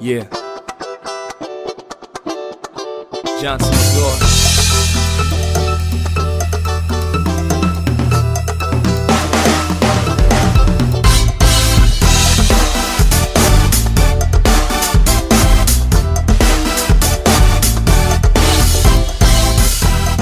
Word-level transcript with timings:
Yeah. 0.00 0.28
Johnson. 3.40 3.72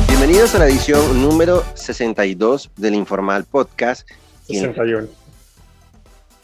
Bienvenidos 0.08 0.54
a 0.54 0.58
la 0.58 0.66
edición 0.66 1.22
número 1.22 1.64
62 1.74 2.70
del 2.76 2.94
Informal 2.94 3.44
Podcast. 3.44 4.08
61. 4.46 5.21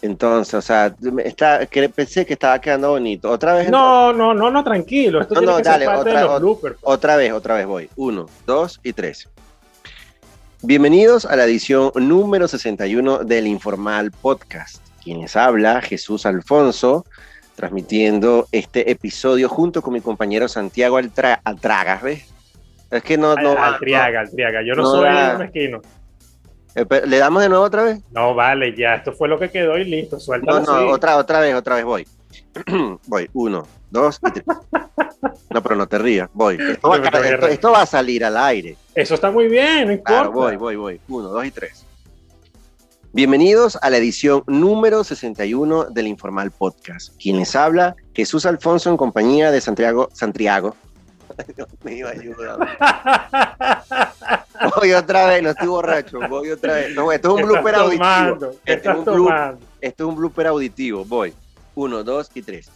Entonces, 0.00 0.54
o 0.54 0.62
sea, 0.62 0.94
está, 1.24 1.66
que 1.66 1.88
pensé 1.88 2.24
que 2.24 2.34
estaba 2.34 2.60
quedando 2.60 2.90
bonito. 2.90 3.30
Otra 3.30 3.54
vez. 3.54 3.68
No, 3.70 4.12
no, 4.12 4.32
no, 4.32 4.50
no, 4.50 4.62
tranquilo. 4.62 5.20
Esto 5.20 5.34
No, 5.34 5.40
tiene 5.40 5.52
no, 5.52 5.58
que 5.58 5.64
dale, 5.64 5.84
ser 5.84 5.94
parte 5.94 6.10
otra- 6.10 6.20
de 6.20 6.26
los 6.28 6.40
bloopers. 6.40 6.76
Otra 6.82 7.16
vez, 7.16 7.32
otra 7.32 7.54
vez 7.56 7.66
voy. 7.66 7.90
Uno, 7.96 8.26
dos 8.46 8.78
y 8.84 8.92
tres. 8.92 9.28
Bienvenidos 10.62 11.24
a 11.24 11.36
la 11.36 11.44
edición 11.44 11.90
número 11.96 12.48
61 12.48 13.18
del 13.24 13.46
Informal 13.46 14.10
Podcast. 14.12 14.78
Quienes 15.02 15.36
habla, 15.36 15.80
Jesús 15.80 16.26
Alfonso, 16.26 17.04
transmitiendo 17.54 18.46
este 18.52 18.90
episodio 18.90 19.48
junto 19.48 19.82
con 19.82 19.94
mi 19.94 20.00
compañero 20.00 20.48
Santiago 20.48 20.96
Altra 20.96 21.40
Altragas, 21.44 22.02
¿ves? 22.02 22.24
Es 22.90 23.02
que 23.02 23.18
no, 23.18 23.34
no, 23.36 23.50
al, 23.50 23.56
va- 23.56 23.66
al 23.68 23.78
triaga, 23.78 24.20
al 24.20 24.30
triaga. 24.30 24.60
Yo 24.66 24.74
no, 24.74 24.82
no 24.82 24.90
soy 24.90 25.04
da. 25.04 25.32
un 25.32 25.38
mezquino. 25.38 25.80
No- 26.78 27.06
¿Le 27.06 27.18
damos 27.18 27.42
de 27.42 27.48
nuevo 27.48 27.64
otra 27.64 27.82
vez? 27.84 28.00
No, 28.12 28.34
vale, 28.34 28.74
ya. 28.76 28.94
Esto 28.96 29.12
fue 29.12 29.28
lo 29.28 29.38
que 29.38 29.50
quedó 29.50 29.76
y 29.78 29.84
listo. 29.84 30.16
No, 30.16 30.20
Suéltalo 30.20 30.60
no, 30.60 30.72
así. 30.72 30.84
otra, 30.90 31.16
otra 31.16 31.40
vez, 31.40 31.54
otra 31.54 31.76
vez 31.76 31.84
voy. 31.84 32.06
voy, 33.06 33.28
uno, 33.32 33.66
dos 33.90 34.18
y 34.26 34.32
tres. 34.32 34.44
No, 35.50 35.62
pero 35.62 35.74
no 35.76 35.88
te 35.88 35.98
rías, 35.98 36.28
voy. 36.34 36.56
Va, 36.58 36.96
a 36.96 37.48
esto 37.48 37.72
va 37.72 37.82
a 37.82 37.86
salir 37.86 38.22
al 38.24 38.36
aire. 38.36 38.76
Eso 38.94 39.14
está 39.14 39.30
muy 39.30 39.48
bien, 39.48 39.86
no 39.86 39.92
importa. 39.92 40.12
Claro, 40.12 40.32
voy, 40.32 40.56
voy, 40.56 40.76
voy. 40.76 41.00
Uno, 41.08 41.28
dos 41.28 41.44
y 41.44 41.50
tres. 41.50 41.84
Bienvenidos 43.12 43.78
a 43.80 43.88
la 43.90 43.96
edición 43.96 44.44
número 44.46 45.02
61 45.02 45.86
del 45.86 46.06
Informal 46.06 46.50
Podcast. 46.50 47.16
Quien 47.20 47.38
les 47.38 47.56
habla, 47.56 47.96
Jesús 48.14 48.44
Alfonso 48.46 48.90
en 48.90 48.96
compañía 48.98 49.50
de 49.50 49.60
Santiago. 49.60 50.10
Santiago. 50.12 50.76
Dios 51.56 51.68
mío, 51.84 52.08
ayúdame. 52.08 52.66
Voy 54.76 54.92
otra 54.92 55.26
vez, 55.26 55.42
no 55.42 55.50
estoy 55.50 55.68
borracho. 55.68 56.18
Voy 56.28 56.50
otra 56.50 56.74
vez. 56.74 56.94
No, 56.94 57.12
esto 57.12 57.28
es 57.28 57.32
un 57.34 57.38
¿Qué 57.40 57.44
blooper 57.44 57.74
auditivo. 57.76 58.04
tomando? 58.04 58.50
¿Qué 58.64 58.72
Este 58.72 58.88
es 58.90 58.96
un 58.96 59.04
bloop- 59.04 59.14
tomando? 59.28 59.66
Esto 59.80 60.04
es 60.04 60.08
un 60.08 60.16
blooper 60.16 60.46
auditivo. 60.48 61.04
Voy. 61.04 61.34
Uno, 61.74 62.02
dos 62.02 62.30
y 62.34 62.42
tres. 62.42 62.70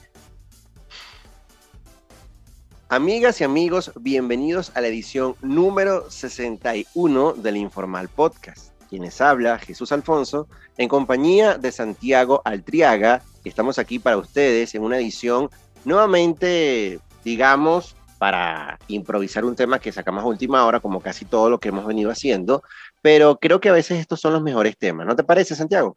Amigas 2.88 3.40
y 3.40 3.44
amigos, 3.44 3.90
bienvenidos 3.98 4.70
a 4.74 4.82
la 4.82 4.88
edición 4.88 5.34
número 5.40 6.10
61 6.10 7.32
del 7.32 7.56
Informal 7.56 8.08
Podcast. 8.08 8.68
Quienes 8.90 9.20
habla, 9.22 9.58
Jesús 9.58 9.92
Alfonso, 9.92 10.46
en 10.76 10.88
compañía 10.88 11.56
de 11.56 11.72
Santiago 11.72 12.42
Altriaga. 12.44 13.22
Estamos 13.44 13.78
aquí 13.78 13.98
para 13.98 14.18
ustedes 14.18 14.74
en 14.74 14.82
una 14.82 14.98
edición 14.98 15.48
nuevamente, 15.86 17.00
digamos, 17.24 17.96
para 18.22 18.78
improvisar 18.86 19.44
un 19.44 19.56
tema 19.56 19.80
que 19.80 19.90
sacamos 19.90 20.22
a 20.22 20.28
última 20.28 20.64
hora, 20.64 20.78
como 20.78 21.00
casi 21.00 21.24
todo 21.24 21.50
lo 21.50 21.58
que 21.58 21.70
hemos 21.70 21.84
venido 21.84 22.08
haciendo. 22.08 22.62
Pero 23.00 23.36
creo 23.40 23.60
que 23.60 23.68
a 23.68 23.72
veces 23.72 23.98
estos 23.98 24.20
son 24.20 24.32
los 24.32 24.40
mejores 24.44 24.78
temas. 24.78 25.08
¿No 25.08 25.16
te 25.16 25.24
parece, 25.24 25.56
Santiago? 25.56 25.96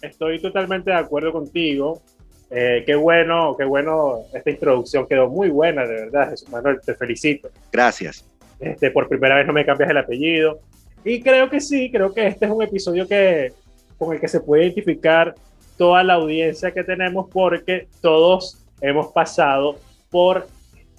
Estoy 0.00 0.40
totalmente 0.40 0.92
de 0.92 0.96
acuerdo 0.96 1.32
contigo. 1.32 2.00
Eh, 2.48 2.84
qué 2.86 2.94
bueno, 2.94 3.54
qué 3.54 3.66
bueno. 3.66 4.20
Esta 4.32 4.48
introducción 4.48 5.06
quedó 5.06 5.28
muy 5.28 5.50
buena, 5.50 5.82
de 5.82 6.06
verdad, 6.06 6.30
Jesús 6.30 6.48
Manuel. 6.48 6.80
Te 6.80 6.94
felicito. 6.94 7.50
Gracias. 7.70 8.24
Este, 8.58 8.90
por 8.90 9.06
primera 9.06 9.34
vez 9.34 9.46
no 9.46 9.52
me 9.52 9.66
cambias 9.66 9.90
el 9.90 9.98
apellido. 9.98 10.60
Y 11.04 11.20
creo 11.20 11.50
que 11.50 11.60
sí, 11.60 11.90
creo 11.90 12.14
que 12.14 12.28
este 12.28 12.46
es 12.46 12.50
un 12.50 12.62
episodio 12.62 13.06
que, 13.06 13.52
con 13.98 14.14
el 14.14 14.20
que 14.22 14.28
se 14.28 14.40
puede 14.40 14.62
identificar 14.62 15.34
toda 15.76 16.02
la 16.02 16.14
audiencia 16.14 16.70
que 16.70 16.82
tenemos 16.82 17.26
porque 17.30 17.88
todos 18.00 18.64
hemos 18.80 19.08
pasado 19.08 19.76
por 20.08 20.55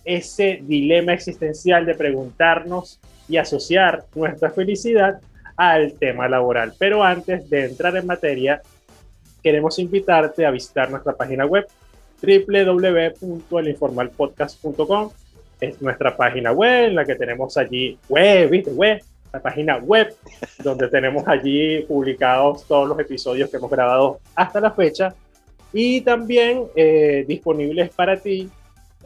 ese 0.07 0.61
dilema 0.63 1.13
existencial 1.13 1.85
de 1.85 1.93
preguntarnos 1.93 2.99
y 3.27 3.37
asociar 3.37 4.05
nuestra 4.15 4.49
felicidad 4.51 5.19
al 5.57 5.99
tema 5.99 6.29
laboral. 6.29 6.73
Pero 6.79 7.03
antes 7.03 7.49
de 7.49 7.65
entrar 7.65 7.97
en 7.97 8.07
materia, 8.07 8.61
queremos 9.43 9.77
invitarte 9.79 10.45
a 10.45 10.51
visitar 10.51 10.89
nuestra 10.89 11.11
página 11.13 11.45
web 11.45 11.67
www.elinformalpodcast.com 12.21 15.11
es 15.59 15.81
nuestra 15.81 16.15
página 16.15 16.51
web 16.51 16.85
en 16.85 16.93
la 16.95 17.03
que 17.05 17.15
tenemos 17.15 17.57
allí 17.57 17.97
web, 18.07 18.49
¿viste? 18.49 18.71
Web, 18.71 19.01
la 19.33 19.41
página 19.41 19.77
web 19.77 20.15
donde 20.63 20.87
tenemos 20.89 21.27
allí 21.27 21.81
publicados 21.81 22.65
todos 22.65 22.87
los 22.87 22.97
episodios 22.99 23.49
que 23.49 23.57
hemos 23.57 23.69
grabado 23.69 24.21
hasta 24.35 24.61
la 24.61 24.71
fecha 24.71 25.13
y 25.73 25.99
también 26.01 26.63
eh, 26.75 27.25
disponibles 27.27 27.89
para 27.89 28.17
ti 28.17 28.49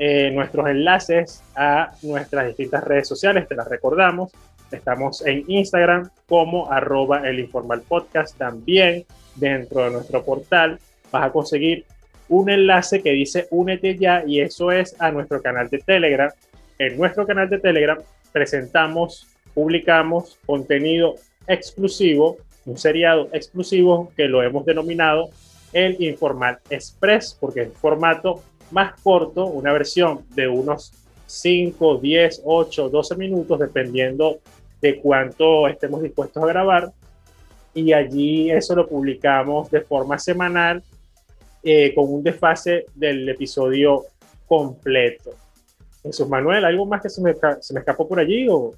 eh, 0.03 0.31
nuestros 0.31 0.67
enlaces 0.67 1.43
a 1.55 1.91
nuestras 2.01 2.47
distintas 2.47 2.83
redes 2.83 3.07
sociales, 3.07 3.47
te 3.47 3.53
las 3.53 3.67
recordamos. 3.67 4.31
Estamos 4.71 5.23
en 5.27 5.43
Instagram 5.47 6.09
como 6.27 6.71
arroba 6.71 7.19
el 7.29 7.39
informal 7.39 7.83
podcast. 7.87 8.35
También 8.35 9.05
dentro 9.35 9.83
de 9.83 9.91
nuestro 9.91 10.23
portal 10.23 10.79
vas 11.11 11.25
a 11.25 11.31
conseguir 11.31 11.85
un 12.29 12.49
enlace 12.49 13.03
que 13.03 13.11
dice 13.11 13.45
únete 13.51 13.95
ya 13.95 14.23
y 14.25 14.41
eso 14.41 14.71
es 14.71 14.99
a 14.99 15.11
nuestro 15.11 15.39
canal 15.39 15.69
de 15.69 15.77
Telegram. 15.77 16.31
En 16.79 16.97
nuestro 16.97 17.27
canal 17.27 17.47
de 17.47 17.59
Telegram 17.59 17.99
presentamos, 18.31 19.27
publicamos 19.53 20.39
contenido 20.47 21.13
exclusivo, 21.45 22.37
un 22.65 22.79
seriado 22.79 23.29
exclusivo 23.33 24.11
que 24.17 24.25
lo 24.25 24.41
hemos 24.41 24.65
denominado 24.65 25.29
el 25.73 26.01
Informal 26.01 26.57
Express, 26.71 27.37
porque 27.39 27.61
es 27.61 27.67
un 27.67 27.75
formato 27.75 28.41
más 28.71 28.99
corto, 29.01 29.45
una 29.45 29.71
versión 29.73 30.25
de 30.29 30.47
unos 30.47 30.93
5, 31.25 31.97
10, 31.97 32.41
8, 32.43 32.89
12 32.89 33.15
minutos, 33.15 33.59
dependiendo 33.59 34.39
de 34.81 34.99
cuánto 34.99 35.67
estemos 35.67 36.01
dispuestos 36.01 36.43
a 36.43 36.47
grabar. 36.47 36.91
Y 37.73 37.93
allí 37.93 38.51
eso 38.51 38.75
lo 38.75 38.87
publicamos 38.87 39.71
de 39.71 39.81
forma 39.81 40.19
semanal 40.19 40.83
eh, 41.63 41.93
con 41.95 42.11
un 42.11 42.23
desfase 42.23 42.85
del 42.95 43.29
episodio 43.29 44.03
completo. 44.47 45.31
Jesús 46.03 46.27
Manuel, 46.27 46.65
¿algo 46.65 46.85
más 46.85 47.01
que 47.01 47.09
se 47.09 47.21
me, 47.21 47.33
se 47.59 47.73
me 47.73 47.79
escapó 47.79 48.07
por 48.07 48.19
allí? 48.19 48.47
O? 48.49 48.73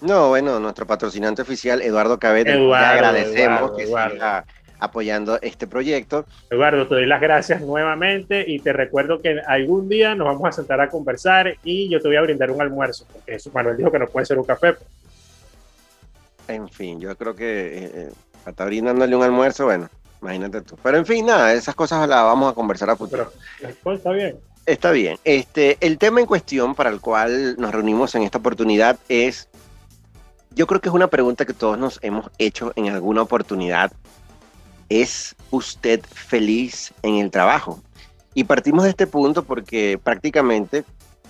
No, 0.00 0.30
bueno, 0.30 0.58
nuestro 0.58 0.86
patrocinante 0.86 1.42
oficial, 1.42 1.80
Eduardo 1.82 2.18
Cabet, 2.18 2.46
le 2.48 2.74
agradecemos 2.74 3.36
Eduardo, 3.38 3.76
que 3.76 3.82
Eduardo. 3.84 4.14
siga 4.14 4.46
apoyando 4.82 5.38
este 5.40 5.66
proyecto. 5.66 6.26
Eduardo, 6.50 6.88
te 6.88 6.96
doy 6.96 7.06
las 7.06 7.20
gracias 7.20 7.62
nuevamente 7.62 8.44
y 8.46 8.58
te 8.58 8.72
recuerdo 8.72 9.20
que 9.20 9.40
algún 9.46 9.88
día 9.88 10.14
nos 10.14 10.26
vamos 10.26 10.48
a 10.48 10.52
sentar 10.52 10.80
a 10.80 10.88
conversar 10.88 11.56
y 11.62 11.88
yo 11.88 12.00
te 12.00 12.08
voy 12.08 12.16
a 12.16 12.22
brindar 12.22 12.50
un 12.50 12.60
almuerzo, 12.60 13.06
porque 13.12 13.32
Jesús 13.32 13.54
Manuel 13.54 13.76
dijo 13.76 13.92
que 13.92 13.98
no 13.98 14.06
puede 14.08 14.26
ser 14.26 14.38
un 14.38 14.44
café. 14.44 14.74
En 16.48 16.68
fin, 16.68 17.00
yo 17.00 17.16
creo 17.16 17.34
que 17.34 17.44
eh, 17.44 17.90
eh, 17.94 18.10
para 18.40 18.50
estar 18.50 18.66
brindándole 18.66 19.14
un 19.14 19.22
almuerzo, 19.22 19.66
bueno, 19.66 19.88
imagínate 20.20 20.62
tú. 20.62 20.76
Pero 20.82 20.98
en 20.98 21.06
fin, 21.06 21.26
nada, 21.26 21.52
esas 21.52 21.74
cosas 21.74 22.08
las 22.08 22.24
vamos 22.24 22.50
a 22.50 22.54
conversar 22.54 22.90
a 22.90 22.96
futuro. 22.96 23.32
Pero 23.60 23.74
pues, 23.82 23.98
está 23.98 24.10
bien. 24.10 24.36
Está 24.66 24.90
bien. 24.90 25.18
Este, 25.24 25.76
el 25.80 25.98
tema 25.98 26.20
en 26.20 26.26
cuestión 26.26 26.74
para 26.74 26.90
el 26.90 27.00
cual 27.00 27.56
nos 27.58 27.72
reunimos 27.72 28.14
en 28.14 28.22
esta 28.22 28.38
oportunidad 28.38 28.98
es, 29.08 29.48
yo 30.50 30.66
creo 30.66 30.80
que 30.80 30.88
es 30.88 30.94
una 30.94 31.08
pregunta 31.08 31.44
que 31.44 31.54
todos 31.54 31.78
nos 31.78 31.98
hemos 32.02 32.30
hecho 32.38 32.72
en 32.76 32.88
alguna 32.88 33.22
oportunidad. 33.22 33.92
¿Es 34.92 35.34
usted 35.50 36.02
feliz 36.04 36.92
en 37.02 37.14
el 37.14 37.30
trabajo? 37.30 37.82
Y 38.34 38.44
partimos 38.44 38.84
de 38.84 38.90
este 38.90 39.06
punto 39.06 39.42
porque 39.42 39.98
prácticamente 40.04 40.84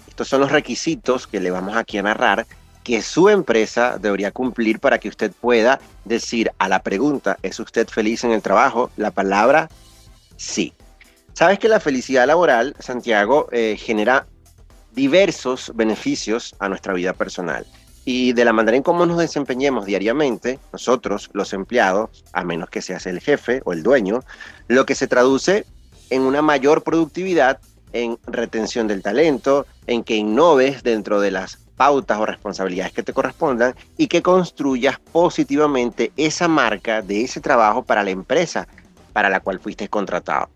estos 0.09 0.27
son 0.27 0.41
los 0.41 0.51
requisitos 0.51 1.29
que 1.29 1.39
le 1.39 1.53
vamos 1.53 1.77
aquí 1.77 1.97
a 1.97 2.03
narrar 2.03 2.45
que 2.83 3.03
su 3.03 3.29
empresa 3.29 3.99
debería 3.99 4.33
cumplir 4.33 4.81
para 4.81 4.99
que 4.99 5.09
usted 5.09 5.31
pueda 5.31 5.79
decir 6.05 6.51
a 6.59 6.69
la 6.69 6.83
pregunta, 6.83 7.39
¿es 7.43 7.61
usted 7.61 7.87
feliz 7.87 8.25
en 8.25 8.33
el 8.33 8.43
trabajo? 8.43 8.91
La 8.97 9.13
palabra 9.13 9.69
sí. 10.37 10.73
Sabes 11.33 11.61
que 11.61 11.69
la 11.69 11.79
felicidad 11.79 12.27
laboral, 12.27 12.75
Santiago, 12.81 13.47
eh, 13.53 13.77
genera 13.79 14.27
diversos 14.91 15.71
beneficios 15.77 16.57
a 16.59 16.69
nuestra 16.69 16.95
vida 16.95 17.13
personal. 17.13 17.65
Y 18.05 18.33
de 18.33 18.45
la 18.45 18.53
manera 18.53 18.77
en 18.77 18.83
cómo 18.83 19.07
nos 19.07 19.19
desempeñemos 19.19 19.87
diariamente, 19.87 20.59
nosotros, 20.73 21.31
los 21.33 21.53
empleados, 21.53 22.25
a 22.33 22.43
menos 22.43 22.69
que 22.69 22.83
seas 22.83 23.07
el 23.07 23.21
jefe 23.21 23.63
o 23.65 23.73
el 23.73 23.83
dueño, 23.83 24.25
lo 24.69 24.87
que 24.87 24.95
se 24.95 25.07
traduce 25.07 25.67
en 26.11 26.23
una 26.23 26.43
mayor 26.43 26.83
productividad, 26.83 27.61
en 27.93 28.19
retención 28.27 28.89
del 28.89 29.03
talento, 29.03 29.67
en 29.87 30.03
que 30.03 30.17
innoves 30.17 30.83
dentro 30.83 31.21
de 31.21 31.31
las 31.31 31.59
pautas 31.77 32.19
o 32.19 32.27
responsabilidades 32.27 32.93
que 32.93 33.03
te 33.03 33.13
correspondan 33.13 33.75
y 33.97 34.09
que 34.09 34.23
construyas 34.23 34.99
positivamente 34.99 36.13
esa 36.17 36.49
marca 36.49 37.03
de 37.03 37.23
ese 37.23 37.41
trabajo 37.41 37.83
para 37.83 38.03
la 38.03 38.11
empresa 38.11 38.67
para 39.13 39.29
la 39.29 39.41
cual 39.41 39.61
fuiste 39.61 39.89
contratado. 39.89 40.49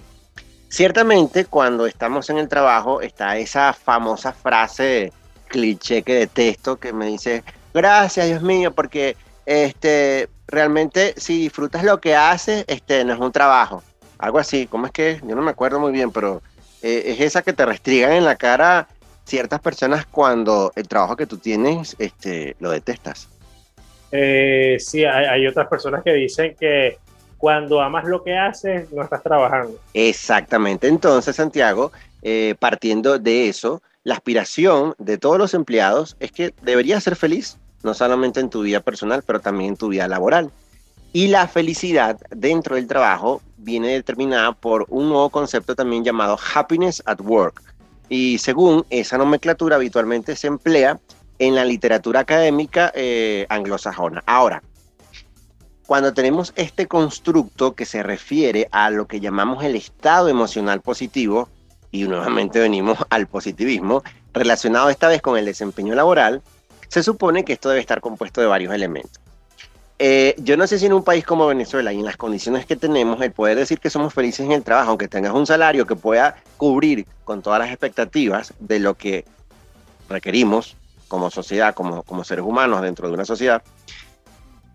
Ciertamente, 0.68 1.44
cuando 1.44 1.86
estamos 1.86 2.28
en 2.30 2.38
el 2.38 2.48
trabajo, 2.48 3.00
está 3.00 3.38
esa 3.38 3.72
famosa 3.72 4.32
frase 4.32 5.12
cliché 5.46 6.02
que 6.02 6.14
detesto 6.14 6.76
que 6.76 6.92
me 6.92 7.06
dice, 7.06 7.42
gracias 7.72 8.26
Dios 8.26 8.42
mío, 8.42 8.72
porque 8.72 9.16
este, 9.46 10.28
realmente 10.46 11.14
si 11.16 11.38
disfrutas 11.40 11.84
lo 11.84 12.00
que 12.00 12.14
haces, 12.14 12.64
este, 12.68 13.04
no 13.04 13.14
es 13.14 13.20
un 13.20 13.32
trabajo. 13.32 13.82
Algo 14.18 14.38
así, 14.38 14.66
¿cómo 14.66 14.86
es 14.86 14.92
que? 14.92 15.20
Yo 15.26 15.36
no 15.36 15.42
me 15.42 15.50
acuerdo 15.50 15.78
muy 15.78 15.92
bien, 15.92 16.10
pero 16.10 16.42
eh, 16.82 17.04
es 17.06 17.20
esa 17.20 17.42
que 17.42 17.52
te 17.52 17.66
restrigan 17.66 18.12
en 18.12 18.24
la 18.24 18.36
cara 18.36 18.88
ciertas 19.24 19.60
personas 19.60 20.06
cuando 20.06 20.72
el 20.76 20.88
trabajo 20.88 21.16
que 21.16 21.26
tú 21.26 21.38
tienes 21.38 21.96
este, 21.98 22.56
lo 22.60 22.70
detestas. 22.70 23.28
Eh, 24.12 24.76
sí, 24.78 25.04
hay, 25.04 25.26
hay 25.26 25.46
otras 25.46 25.66
personas 25.66 26.02
que 26.02 26.12
dicen 26.12 26.54
que 26.58 26.98
cuando 27.38 27.80
amas 27.80 28.04
lo 28.04 28.22
que 28.22 28.36
haces, 28.36 28.90
no 28.92 29.02
estás 29.02 29.22
trabajando. 29.22 29.78
Exactamente. 29.92 30.88
Entonces, 30.88 31.36
Santiago, 31.36 31.92
eh, 32.22 32.54
partiendo 32.58 33.18
de 33.18 33.48
eso, 33.48 33.82
la 34.06 34.14
aspiración 34.14 34.94
de 34.98 35.18
todos 35.18 35.36
los 35.36 35.52
empleados 35.52 36.16
es 36.20 36.30
que 36.30 36.54
deberías 36.62 37.02
ser 37.02 37.16
feliz, 37.16 37.58
no 37.82 37.92
solamente 37.92 38.38
en 38.38 38.50
tu 38.50 38.62
vida 38.62 38.78
personal, 38.78 39.24
pero 39.26 39.40
también 39.40 39.70
en 39.70 39.76
tu 39.76 39.88
vida 39.88 40.06
laboral. 40.06 40.52
Y 41.12 41.26
la 41.26 41.48
felicidad 41.48 42.16
dentro 42.30 42.76
del 42.76 42.86
trabajo 42.86 43.42
viene 43.56 43.88
determinada 43.88 44.52
por 44.52 44.86
un 44.90 45.08
nuevo 45.08 45.28
concepto 45.30 45.74
también 45.74 46.04
llamado 46.04 46.38
happiness 46.54 47.02
at 47.04 47.20
work. 47.20 47.60
Y 48.08 48.38
según 48.38 48.86
esa 48.90 49.18
nomenclatura 49.18 49.74
habitualmente 49.74 50.36
se 50.36 50.46
emplea 50.46 51.00
en 51.40 51.56
la 51.56 51.64
literatura 51.64 52.20
académica 52.20 52.92
eh, 52.94 53.44
anglosajona. 53.48 54.22
Ahora, 54.24 54.62
cuando 55.84 56.14
tenemos 56.14 56.52
este 56.54 56.86
constructo 56.86 57.74
que 57.74 57.84
se 57.84 58.04
refiere 58.04 58.68
a 58.70 58.88
lo 58.90 59.08
que 59.08 59.18
llamamos 59.18 59.64
el 59.64 59.74
estado 59.74 60.28
emocional 60.28 60.80
positivo, 60.80 61.48
y 61.90 62.04
nuevamente 62.04 62.58
venimos 62.58 62.98
al 63.10 63.26
positivismo, 63.26 64.02
relacionado 64.32 64.90
esta 64.90 65.08
vez 65.08 65.22
con 65.22 65.38
el 65.38 65.44
desempeño 65.44 65.94
laboral, 65.94 66.42
se 66.88 67.02
supone 67.02 67.44
que 67.44 67.54
esto 67.54 67.68
debe 67.68 67.80
estar 67.80 68.00
compuesto 68.00 68.40
de 68.40 68.46
varios 68.46 68.72
elementos. 68.74 69.20
Eh, 69.98 70.34
yo 70.38 70.58
no 70.58 70.66
sé 70.66 70.78
si 70.78 70.86
en 70.86 70.92
un 70.92 71.02
país 71.02 71.24
como 71.24 71.46
Venezuela 71.46 71.90
y 71.92 71.98
en 71.98 72.04
las 72.04 72.18
condiciones 72.18 72.66
que 72.66 72.76
tenemos, 72.76 73.20
el 73.22 73.32
poder 73.32 73.56
decir 73.56 73.80
que 73.80 73.88
somos 73.88 74.12
felices 74.12 74.44
en 74.44 74.52
el 74.52 74.62
trabajo, 74.62 74.90
aunque 74.90 75.08
tengas 75.08 75.32
un 75.32 75.46
salario 75.46 75.86
que 75.86 75.96
pueda 75.96 76.36
cubrir 76.58 77.06
con 77.24 77.40
todas 77.40 77.60
las 77.60 77.70
expectativas 77.70 78.52
de 78.58 78.78
lo 78.78 78.94
que 78.94 79.24
requerimos 80.10 80.76
como 81.08 81.30
sociedad, 81.30 81.74
como, 81.74 82.02
como 82.02 82.24
seres 82.24 82.44
humanos 82.44 82.82
dentro 82.82 83.08
de 83.08 83.14
una 83.14 83.24
sociedad, 83.24 83.62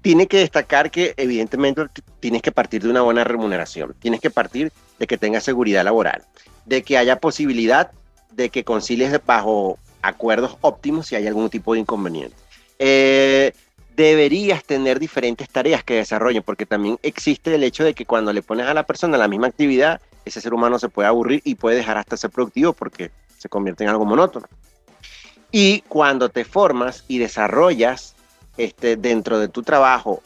tiene 0.01 0.27
que 0.27 0.39
destacar 0.39 0.89
que 0.89 1.13
evidentemente 1.17 1.85
tienes 2.19 2.41
que 2.41 2.51
partir 2.51 2.81
de 2.81 2.89
una 2.89 3.01
buena 3.01 3.23
remuneración, 3.23 3.93
tienes 3.99 4.21
que 4.21 4.31
partir 4.31 4.71
de 4.97 5.05
que 5.05 5.17
tengas 5.17 5.43
seguridad 5.43 5.83
laboral, 5.83 6.23
de 6.65 6.83
que 6.83 6.97
haya 6.97 7.19
posibilidad 7.19 7.91
de 8.31 8.49
que 8.49 8.63
concilies 8.63 9.19
bajo 9.25 9.77
acuerdos 10.01 10.57
óptimos 10.61 11.07
si 11.07 11.15
hay 11.15 11.27
algún 11.27 11.49
tipo 11.49 11.73
de 11.73 11.81
inconveniente. 11.81 12.35
Eh, 12.79 13.53
deberías 13.95 14.63
tener 14.63 14.99
diferentes 14.99 15.49
tareas 15.49 15.83
que 15.83 15.95
desarrollen, 15.95 16.43
porque 16.43 16.65
también 16.65 16.97
existe 17.03 17.53
el 17.53 17.63
hecho 17.63 17.83
de 17.83 17.93
que 17.93 18.05
cuando 18.05 18.33
le 18.33 18.41
pones 18.41 18.67
a 18.67 18.73
la 18.73 18.83
persona 18.83 19.17
la 19.17 19.27
misma 19.27 19.47
actividad, 19.47 20.01
ese 20.25 20.41
ser 20.41 20.53
humano 20.53 20.79
se 20.79 20.89
puede 20.89 21.07
aburrir 21.07 21.41
y 21.43 21.55
puede 21.55 21.77
dejar 21.77 21.97
hasta 21.97 22.17
ser 22.17 22.29
productivo 22.29 22.73
porque 22.73 23.11
se 23.37 23.49
convierte 23.49 23.83
en 23.83 23.89
algo 23.89 24.05
monótono. 24.05 24.47
Y 25.51 25.81
cuando 25.81 26.29
te 26.29 26.45
formas 26.45 27.03
y 27.07 27.17
desarrollas 27.17 28.15
este, 28.57 28.95
dentro 28.95 29.39
de 29.39 29.49
tu 29.49 29.63
trabajo 29.63 30.21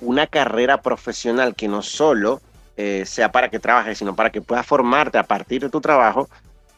una 0.00 0.26
carrera 0.26 0.82
profesional 0.82 1.54
que 1.54 1.68
no 1.68 1.82
solo 1.82 2.42
eh, 2.76 3.04
sea 3.06 3.32
para 3.32 3.48
que 3.48 3.58
trabajes, 3.58 3.98
sino 3.98 4.14
para 4.14 4.30
que 4.30 4.42
puedas 4.42 4.66
formarte 4.66 5.18
a 5.18 5.22
partir 5.22 5.62
de 5.62 5.70
tu 5.70 5.80
trabajo, 5.80 6.28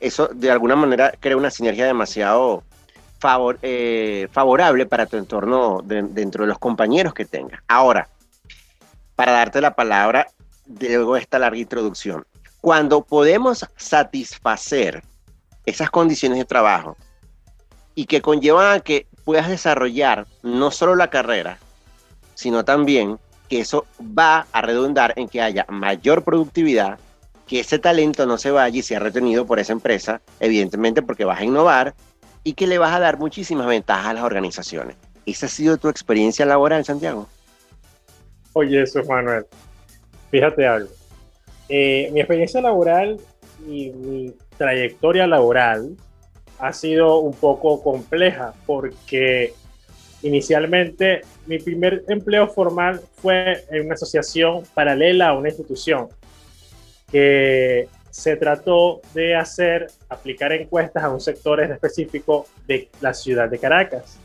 eso 0.01 0.29
de 0.29 0.51
alguna 0.51 0.77
manera 0.77 1.13
crea 1.19 1.37
una 1.37 1.51
sinergia 1.51 1.87
demasiado 1.87 2.63
favor, 3.19 3.59
eh, 3.63 4.29
favorable 4.31 4.87
para 4.87 5.07
tu 5.07 5.17
entorno 5.17 5.81
dentro 5.83 6.45
de 6.45 6.49
los 6.49 6.59
compañeros 6.59 7.15
que 7.15 7.25
tengas. 7.25 7.61
Ahora, 7.67 8.09
para 9.17 9.33
darte 9.33 9.61
la 9.61 9.75
palabra, 9.75 10.29
luego 10.67 11.15
de 11.15 11.21
esta 11.21 11.39
larga 11.39 11.59
introducción, 11.59 12.25
cuando 12.61 13.03
podemos 13.03 13.67
satisfacer 13.77 15.03
esas 15.67 15.91
condiciones 15.91 16.39
de 16.39 16.45
trabajo 16.45 16.97
y 17.95 18.07
que 18.07 18.23
conllevan 18.23 18.77
a 18.77 18.81
que 18.81 19.07
puedas 19.25 19.49
desarrollar 19.49 20.27
no 20.43 20.71
solo 20.71 20.95
la 20.95 21.11
carrera, 21.11 21.59
sino 22.35 22.65
también 22.65 23.19
que 23.49 23.61
eso 23.61 23.87
va 24.01 24.47
a 24.53 24.63
redundar 24.63 25.15
en 25.17 25.29
que 25.29 25.41
haya 25.41 25.65
mayor 25.69 26.23
productividad, 26.23 26.99
que 27.47 27.61
ese 27.61 27.79
talento 27.79 28.27
no 28.27 28.39
se 28.39 28.51
vaya 28.51 28.79
y 28.79 28.83
sea 28.83 28.99
retenido 28.99 29.47
por 29.47 29.59
esa 29.59 29.73
empresa, 29.73 30.21
evidentemente 30.39 31.03
porque 31.03 31.25
vas 31.25 31.41
a 31.41 31.45
innovar 31.45 31.95
y 32.45 32.53
que 32.53 32.67
le 32.67 32.79
vas 32.79 32.95
a 32.95 33.01
dar 33.01 33.19
muchísimas 33.19 33.67
ventajas 33.67 34.07
a 34.07 34.13
las 34.15 34.25
organizaciones. 34.25 34.97
¿Esa 35.27 35.47
ha 35.47 35.49
sido 35.49 35.77
tu 35.77 35.89
experiencia 35.89 36.47
laboral, 36.47 36.85
Santiago? 36.85 37.27
Oye, 38.53 38.83
eso, 38.83 39.03
Manuel. 39.05 39.47
Fíjate 40.31 40.67
algo. 40.67 40.91
Eh, 41.69 42.11
mi 42.13 42.21
experiencia 42.21 42.61
laboral 42.61 43.21
y 43.67 43.91
mi 43.91 44.35
trayectoria 44.57 45.27
laboral 45.27 45.97
ha 46.59 46.73
sido 46.73 47.19
un 47.19 47.35
poco 47.35 47.83
compleja 47.83 48.55
porque 48.67 49.55
inicialmente 50.23 51.23
mi 51.47 51.59
primer 51.59 52.05
empleo 52.09 52.49
formal 52.49 53.01
fue 53.17 53.65
en 53.71 53.87
una 53.87 53.95
asociación 53.95 54.65
paralela 54.75 55.29
a 55.29 55.39
una 55.39 55.49
institución 55.49 56.09
que 57.11 57.89
se 58.11 58.37
trató 58.37 59.01
de 59.15 59.37
hacer, 59.37 59.87
aplicar 60.09 60.53
encuestas 60.53 61.05
a 61.05 61.11
un 61.11 61.21
sector 61.21 61.61
específico 61.61 62.47
de 62.67 62.89
la 63.01 63.15
ciudad 63.15 63.49
de 63.49 63.59
Caracas. 63.59 64.19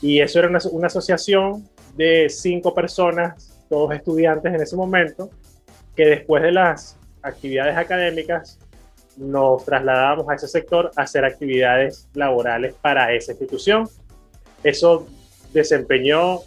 Y 0.00 0.20
eso 0.20 0.38
era 0.38 0.48
una, 0.48 0.58
una 0.70 0.86
asociación 0.86 1.68
de 1.94 2.28
cinco 2.28 2.74
personas, 2.74 3.54
todos 3.68 3.94
estudiantes 3.94 4.54
en 4.54 4.62
ese 4.62 4.76
momento, 4.76 5.30
que 5.94 6.06
después 6.06 6.42
de 6.42 6.52
las 6.52 6.96
actividades 7.22 7.76
académicas 7.76 8.58
nos 9.16 9.64
trasladamos 9.64 10.28
a 10.28 10.34
ese 10.34 10.48
sector 10.48 10.90
a 10.96 11.02
hacer 11.02 11.24
actividades 11.24 12.08
laborales 12.14 12.74
para 12.80 13.12
esa 13.12 13.32
institución. 13.32 13.88
Eso 14.62 15.06
desempeñó, 15.52 16.40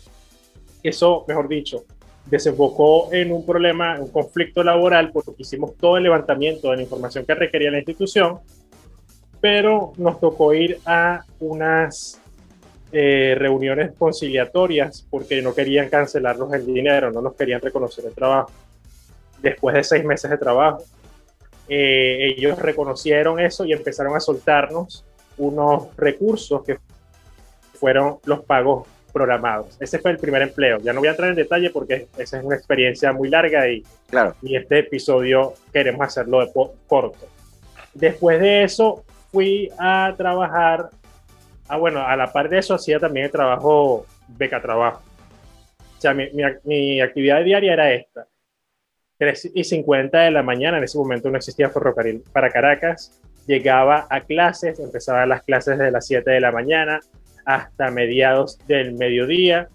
eso, 0.84 1.26
mejor 1.28 1.48
dicho, 1.48 1.86
desembocó 2.26 3.14
en 3.14 3.32
un 3.32 3.46
problema, 3.46 4.00
un 4.00 4.10
conflicto 4.10 4.64
laboral, 4.64 5.12
porque 5.12 5.34
hicimos 5.38 5.76
todo 5.78 5.98
el 5.98 6.04
levantamiento 6.04 6.72
de 6.72 6.78
la 6.78 6.84
información 6.84 7.26
que 7.26 7.36
requería 7.36 7.72
la 7.72 7.78
institución, 7.78 8.40
pero 9.40 9.94
nos 9.98 10.19
tocó 10.19 10.54
ir 10.54 10.80
a 10.86 11.24
unas 11.40 12.19
eh, 12.92 13.36
reuniones 13.38 13.92
conciliatorias 13.98 15.06
porque 15.10 15.42
no 15.42 15.54
querían 15.54 15.90
cancelarnos 15.90 16.54
el 16.54 16.66
dinero, 16.66 17.12
no 17.12 17.22
nos 17.22 17.36
querían 17.36 17.62
reconocer 17.62 18.06
el 18.06 18.14
trabajo. 18.14 18.52
Después 19.42 19.76
de 19.76 19.84
seis 19.84 20.06
meses 20.06 20.31
de 20.31 20.38
trabajo, 20.38 20.84
eh, 21.68 22.34
ellos 22.38 22.57
reconocieron 22.57 23.40
eso 23.40 23.66
y 23.66 23.74
empezaron 23.74 24.16
a 24.16 24.19
soltarnos 24.19 25.04
unos 25.38 25.95
recursos 25.98 26.64
que 26.64 26.78
fueron 27.76 28.18
los 28.26 28.44
pagos 28.44 28.88
programados. 29.14 29.78
Ese 29.80 30.00
fue 30.00 30.12
el 30.12 30.18
primer 30.18 30.42
empleo. 30.42 30.80
Ya 30.80 30.92
no 30.92 31.00
voy 31.00 31.08
a 31.08 31.12
entrar 31.12 31.30
en 31.30 31.36
detalle 31.36 31.70
porque 31.70 32.08
esa 32.18 32.40
es 32.40 32.44
una 32.44 32.56
experiencia 32.56 33.14
muy 33.14 33.30
larga 33.30 33.70
y, 33.70 33.84
claro. 34.10 34.36
y 34.42 34.56
este 34.56 34.80
episodio 34.80 35.54
queremos 35.72 36.06
hacerlo 36.06 36.46
de 36.46 36.52
corto. 36.88 37.28
Después 37.94 38.42
de 38.42 38.64
eso 38.64 39.06
fui 39.32 39.72
a 39.80 40.14
trabajar, 40.18 40.90
ah, 41.70 41.78
bueno, 41.78 42.06
a 42.06 42.16
la 42.18 42.34
par 42.34 42.50
de 42.50 42.58
eso 42.58 42.74
hacía 42.74 43.00
también 43.00 43.28
el 43.28 43.32
trabajo 43.32 44.06
beca 44.28 44.62
trabajo. 44.62 45.02
O 45.98 46.02
sea, 46.02 46.14
mi, 46.14 46.30
mi, 46.32 46.44
mi 46.66 47.00
actividad 47.00 47.42
diaria 47.44 47.72
era 47.72 47.94
esta 47.94 48.28
3 49.18 49.52
y 49.54 49.64
50 49.64 50.20
de 50.20 50.32
la 50.32 50.44
mañana, 50.44 50.78
en 50.78 50.84
ese 50.84 50.98
momento 50.98 51.30
no 51.30 51.38
existía 51.38 51.70
ferrocarril 51.70 52.24
para 52.34 52.50
Caracas, 52.50 53.22
llegaba 53.48 54.08
a 54.10 54.22
clases, 54.22 54.80
empezaba 54.80 55.26
las 55.26 55.44
clases 55.44 55.78
de 55.78 55.92
las 55.92 56.06
7 56.06 56.30
de 56.30 56.42
la 56.42 56.52
mañana 56.52 57.00
hasta 57.45 57.92
mediados 57.92 58.57
del 58.68 58.94
mediodía. 58.94 59.69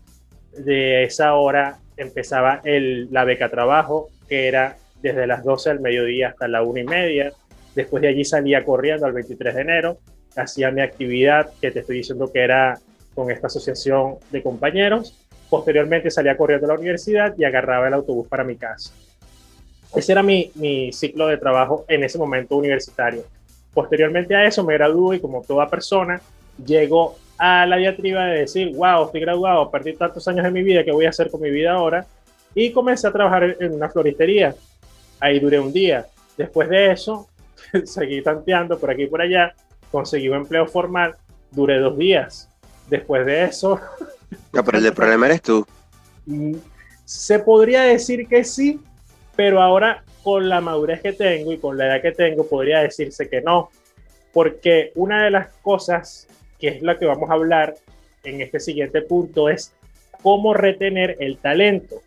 De 0.52 1.04
esa 1.04 1.34
hora 1.34 1.78
empezaba 1.96 2.60
el, 2.64 3.08
la 3.12 3.24
beca 3.24 3.48
trabajo, 3.48 4.08
que 4.28 4.48
era 4.48 4.76
desde 5.00 5.26
las 5.26 5.44
12 5.44 5.70
del 5.70 5.80
mediodía 5.80 6.28
hasta 6.28 6.48
la 6.48 6.62
1 6.62 6.80
y 6.80 6.84
media. 6.84 7.32
Después 7.74 8.02
de 8.02 8.08
allí 8.08 8.24
salía 8.24 8.64
corriendo 8.64 9.06
al 9.06 9.12
23 9.12 9.54
de 9.54 9.60
enero, 9.60 9.98
hacía 10.36 10.70
mi 10.70 10.80
actividad, 10.80 11.50
que 11.60 11.70
te 11.70 11.80
estoy 11.80 11.98
diciendo 11.98 12.30
que 12.32 12.40
era 12.40 12.78
con 13.14 13.30
esta 13.30 13.46
asociación 13.46 14.16
de 14.30 14.42
compañeros. 14.42 15.16
Posteriormente 15.48 16.10
salía 16.10 16.36
corriendo 16.36 16.66
a 16.66 16.74
la 16.74 16.78
universidad 16.78 17.34
y 17.36 17.44
agarraba 17.44 17.88
el 17.88 17.94
autobús 17.94 18.28
para 18.28 18.44
mi 18.44 18.56
casa. 18.56 18.92
Ese 19.94 20.12
era 20.12 20.22
mi, 20.22 20.52
mi 20.54 20.92
ciclo 20.92 21.26
de 21.26 21.36
trabajo 21.36 21.84
en 21.88 22.04
ese 22.04 22.18
momento 22.18 22.56
universitario. 22.56 23.24
Posteriormente 23.74 24.34
a 24.34 24.46
eso 24.46 24.64
me 24.64 24.74
gradué 24.74 25.16
y 25.16 25.20
como 25.20 25.42
toda 25.42 25.68
persona 25.68 26.20
llego 26.64 27.16
a 27.42 27.64
la 27.64 27.78
diatriba 27.78 28.26
de 28.26 28.40
decir, 28.40 28.76
wow, 28.76 29.06
estoy 29.06 29.22
graduado, 29.22 29.70
perdí 29.70 29.94
tantos 29.94 30.28
años 30.28 30.44
de 30.44 30.50
mi 30.50 30.62
vida, 30.62 30.84
¿qué 30.84 30.92
voy 30.92 31.06
a 31.06 31.08
hacer 31.08 31.30
con 31.30 31.40
mi 31.40 31.50
vida 31.50 31.72
ahora? 31.72 32.04
Y 32.54 32.70
comencé 32.70 33.06
a 33.06 33.12
trabajar 33.12 33.56
en 33.58 33.72
una 33.72 33.88
floristería. 33.88 34.54
Ahí 35.18 35.40
duré 35.40 35.58
un 35.58 35.72
día. 35.72 36.06
Después 36.36 36.68
de 36.68 36.92
eso, 36.92 37.30
seguí 37.84 38.20
tanteando 38.20 38.78
por 38.78 38.90
aquí 38.90 39.04
y 39.04 39.06
por 39.06 39.22
allá, 39.22 39.54
conseguí 39.90 40.28
un 40.28 40.36
empleo 40.36 40.66
formal, 40.66 41.14
duré 41.50 41.78
dos 41.78 41.96
días. 41.96 42.46
Después 42.90 43.24
de 43.24 43.44
eso... 43.44 43.80
No, 44.52 44.62
pero 44.64 44.78
el 44.78 44.92
problema 44.92 45.26
eres 45.26 45.42
tú. 45.42 45.66
Mm, 46.26 46.54
se 47.04 47.40
podría 47.40 47.82
decir 47.82 48.28
que 48.28 48.44
sí, 48.44 48.78
pero 49.34 49.60
ahora 49.60 50.04
con 50.22 50.48
la 50.48 50.60
madurez 50.60 51.00
que 51.00 51.12
tengo 51.12 51.52
y 51.52 51.58
con 51.58 51.76
la 51.76 51.86
edad 51.86 52.02
que 52.02 52.12
tengo, 52.12 52.46
podría 52.46 52.80
decirse 52.80 53.28
que 53.28 53.40
no. 53.40 53.70
Porque 54.32 54.92
una 54.94 55.24
de 55.24 55.32
las 55.32 55.48
cosas 55.62 56.28
que 56.60 56.68
es 56.68 56.82
la 56.82 56.98
que 56.98 57.06
vamos 57.06 57.30
a 57.30 57.34
hablar 57.34 57.74
en 58.22 58.40
este 58.40 58.60
siguiente 58.60 59.02
punto 59.02 59.48
es 59.48 59.72
cómo 60.22 60.54
retener 60.54 61.16
el 61.20 61.38
talento. 61.38 62.02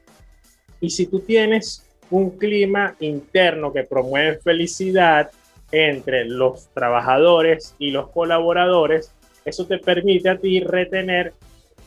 Y 0.79 0.91
si 0.91 1.07
tú 1.07 1.21
tienes 1.21 1.85
un 2.11 2.37
clima 2.37 2.95
interno 2.99 3.73
que 3.73 3.83
promueve 3.83 4.37
felicidad 4.37 5.31
entre 5.71 6.25
los 6.25 6.67
trabajadores 6.73 7.75
y 7.79 7.91
los 7.91 8.09
colaboradores, 8.09 9.11
eso 9.45 9.65
te 9.65 9.79
permite 9.79 10.29
a 10.29 10.37
ti 10.37 10.59
retener 10.59 11.33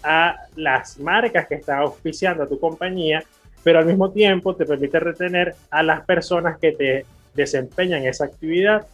a 0.03 0.37
las 0.57 0.99
marcas 0.99 1.47
que 1.47 1.55
están 1.57 1.79
auspiciando 1.79 2.43
a 2.43 2.49
tu 2.49 2.59
compañía, 2.59 3.23
pero 3.63 3.79
al 3.79 3.87
mismo 3.87 4.11
tiempo 4.11 4.55
te 4.57 4.67
permite 4.67 4.99
retener 4.99 5.55
a 5.71 5.83
las 5.83 6.05
personas 6.05 6.59
que 6.59 6.73
te 6.73 7.07
desempeñan 7.35 8.05
esa 8.05 8.25
actividad. 8.25 8.87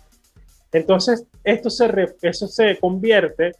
Entonces, 0.73 1.27
esto 1.45 1.71
se, 1.71 1.87
eso 2.23 2.49
se 2.49 2.79
convierte 2.79 3.53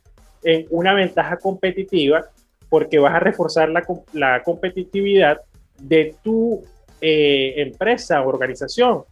en 0.43 0.67
una 0.71 0.95
ventaja 0.95 1.37
competitiva 1.37 2.25
porque 2.69 2.99
vas 2.99 3.15
a 3.15 3.21
reforzar 3.21 3.69
la, 3.69 3.85
la 4.13 4.43
competitividad 4.43 5.43
de 5.79 6.17
tu 6.23 6.65
eh, 7.01 7.55
empresa 7.57 8.23
o 8.23 8.29
organización. 8.29 9.05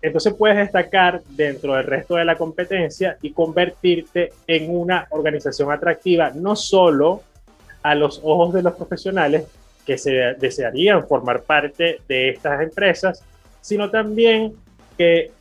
Entonces 0.00 0.34
puedes 0.34 0.56
destacar 0.56 1.22
dentro 1.30 1.74
del 1.74 1.84
resto 1.84 2.16
de 2.16 2.24
la 2.24 2.36
competencia 2.36 3.16
y 3.20 3.32
convertirte 3.32 4.32
en 4.46 4.74
una 4.74 5.06
organización 5.10 5.72
atractiva, 5.72 6.30
no 6.30 6.54
solo 6.54 7.22
a 7.82 7.94
los 7.94 8.20
ojos 8.22 8.54
de 8.54 8.62
los 8.62 8.74
profesionales 8.74 9.46
que 9.84 9.98
se 9.98 10.10
desearían 10.38 11.06
formar 11.06 11.42
parte 11.42 12.00
de 12.08 12.30
estas 12.30 12.60
empresas, 12.60 13.24
sino 13.60 13.90
también 13.90 14.54
que 14.96 15.32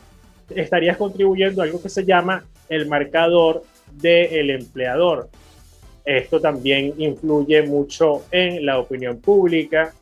estarías 0.50 0.98
contribuyendo 0.98 1.62
a 1.62 1.66
algo 1.66 1.82
que 1.82 1.90
se 1.90 2.06
llama 2.06 2.46
el 2.70 2.88
marcador 2.88 3.64
del 3.92 4.50
empleador. 4.50 5.30
Esto 6.06 6.40
también 6.40 6.94
influye 6.98 7.64
mucho 7.64 8.24
en 8.32 8.66
la 8.66 8.80
opinión 8.80 9.20
pública, 9.20 9.94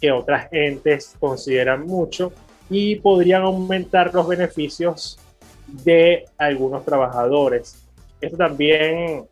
que 0.00 0.10
otras 0.10 0.48
entes 0.52 1.14
consideran 1.18 1.86
mucho 1.86 2.32
y 2.68 2.96
podrían 2.96 3.42
aumentar 3.42 4.12
los 4.12 4.26
beneficios 4.26 5.18
de 5.66 6.24
algunos 6.38 6.84
trabajadores. 6.84 7.76
Esto 8.20 8.36
también 8.36 9.24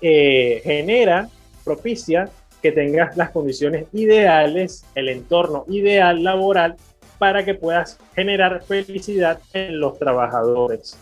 eh, 0.00 0.60
genera, 0.64 1.28
propicia 1.64 2.30
que 2.62 2.72
tengas 2.72 3.16
las 3.16 3.30
condiciones 3.30 3.86
ideales, 3.92 4.84
el 4.94 5.10
entorno 5.10 5.64
ideal 5.68 6.22
laboral 6.22 6.76
para 7.18 7.44
que 7.44 7.54
puedas 7.54 7.98
generar 8.14 8.62
felicidad 8.64 9.38
en 9.52 9.80
los 9.80 9.98
trabajadores. 9.98 10.98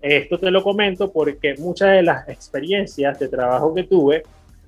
Esto 0.00 0.38
te 0.38 0.50
lo 0.50 0.62
comento 0.62 1.12
porque 1.12 1.54
muchas 1.58 1.92
de 1.92 2.02
las 2.02 2.28
experiencias 2.28 3.18
de 3.18 3.28
trabajo 3.28 3.74
que 3.74 3.84
tuve, 3.84 4.22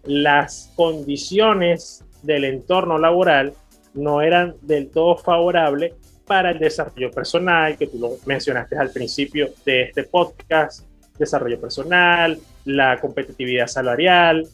las 0.04 0.73
condiciones 0.75 2.04
del 2.23 2.44
entorno 2.44 2.99
laboral 2.99 3.52
no 3.94 4.23
eran 4.23 4.54
del 4.62 4.90
todo 4.90 5.16
favorables 5.16 5.94
para 6.26 6.50
el 6.50 6.58
desarrollo 6.58 7.11
personal, 7.11 7.76
que 7.76 7.87
tú 7.87 7.99
lo 7.99 8.11
mencionaste 8.26 8.76
al 8.76 8.90
principio 8.90 9.49
de 9.64 9.82
este 9.82 10.04
podcast, 10.04 10.85
desarrollo 11.18 11.61
personal, 11.61 12.38
la 12.64 13.00
competitividad 13.00 13.66
salarial, 13.66 14.47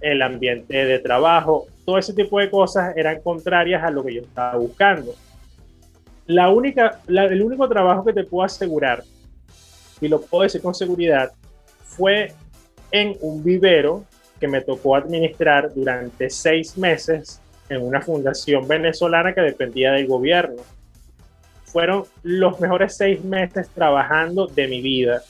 el 0.00 0.22
ambiente 0.22 0.84
de 0.84 0.98
trabajo, 0.98 1.66
todo 1.84 1.98
ese 1.98 2.12
tipo 2.12 2.38
de 2.38 2.50
cosas 2.50 2.96
eran 2.96 3.20
contrarias 3.22 3.82
a 3.82 3.90
lo 3.90 4.04
que 4.04 4.14
yo 4.14 4.22
estaba 4.22 4.56
buscando. 4.56 5.14
La 6.26 6.50
única, 6.50 7.00
el 7.08 7.42
único 7.42 7.68
trabajo 7.68 8.04
que 8.04 8.12
te 8.12 8.24
puedo 8.24 8.44
asegurar, 8.44 9.02
y 10.00 10.08
lo 10.08 10.20
puedo 10.20 10.44
decir 10.44 10.60
con 10.60 10.74
seguridad, 10.74 11.32
fue 11.84 12.32
en 12.90 13.16
un 13.20 13.42
vivero 13.42 14.04
que 14.38 14.48
me 14.48 14.60
tocó 14.60 14.96
administrar 14.96 15.72
durante 15.74 16.28
seis 16.30 16.76
meses 16.76 17.40
en 17.68 17.82
una 17.82 18.00
fundación 18.00 18.66
venezolana 18.66 19.34
que 19.34 19.40
dependía 19.40 19.92
del 19.92 20.06
gobierno. 20.06 20.62
Fueron 21.64 22.04
los 22.22 22.60
mejores 22.60 22.96
seis 22.96 23.24
meses 23.24 23.68
trabajando 23.68 24.46
de 24.46 24.68
mi 24.68 24.80
vida 24.80 25.22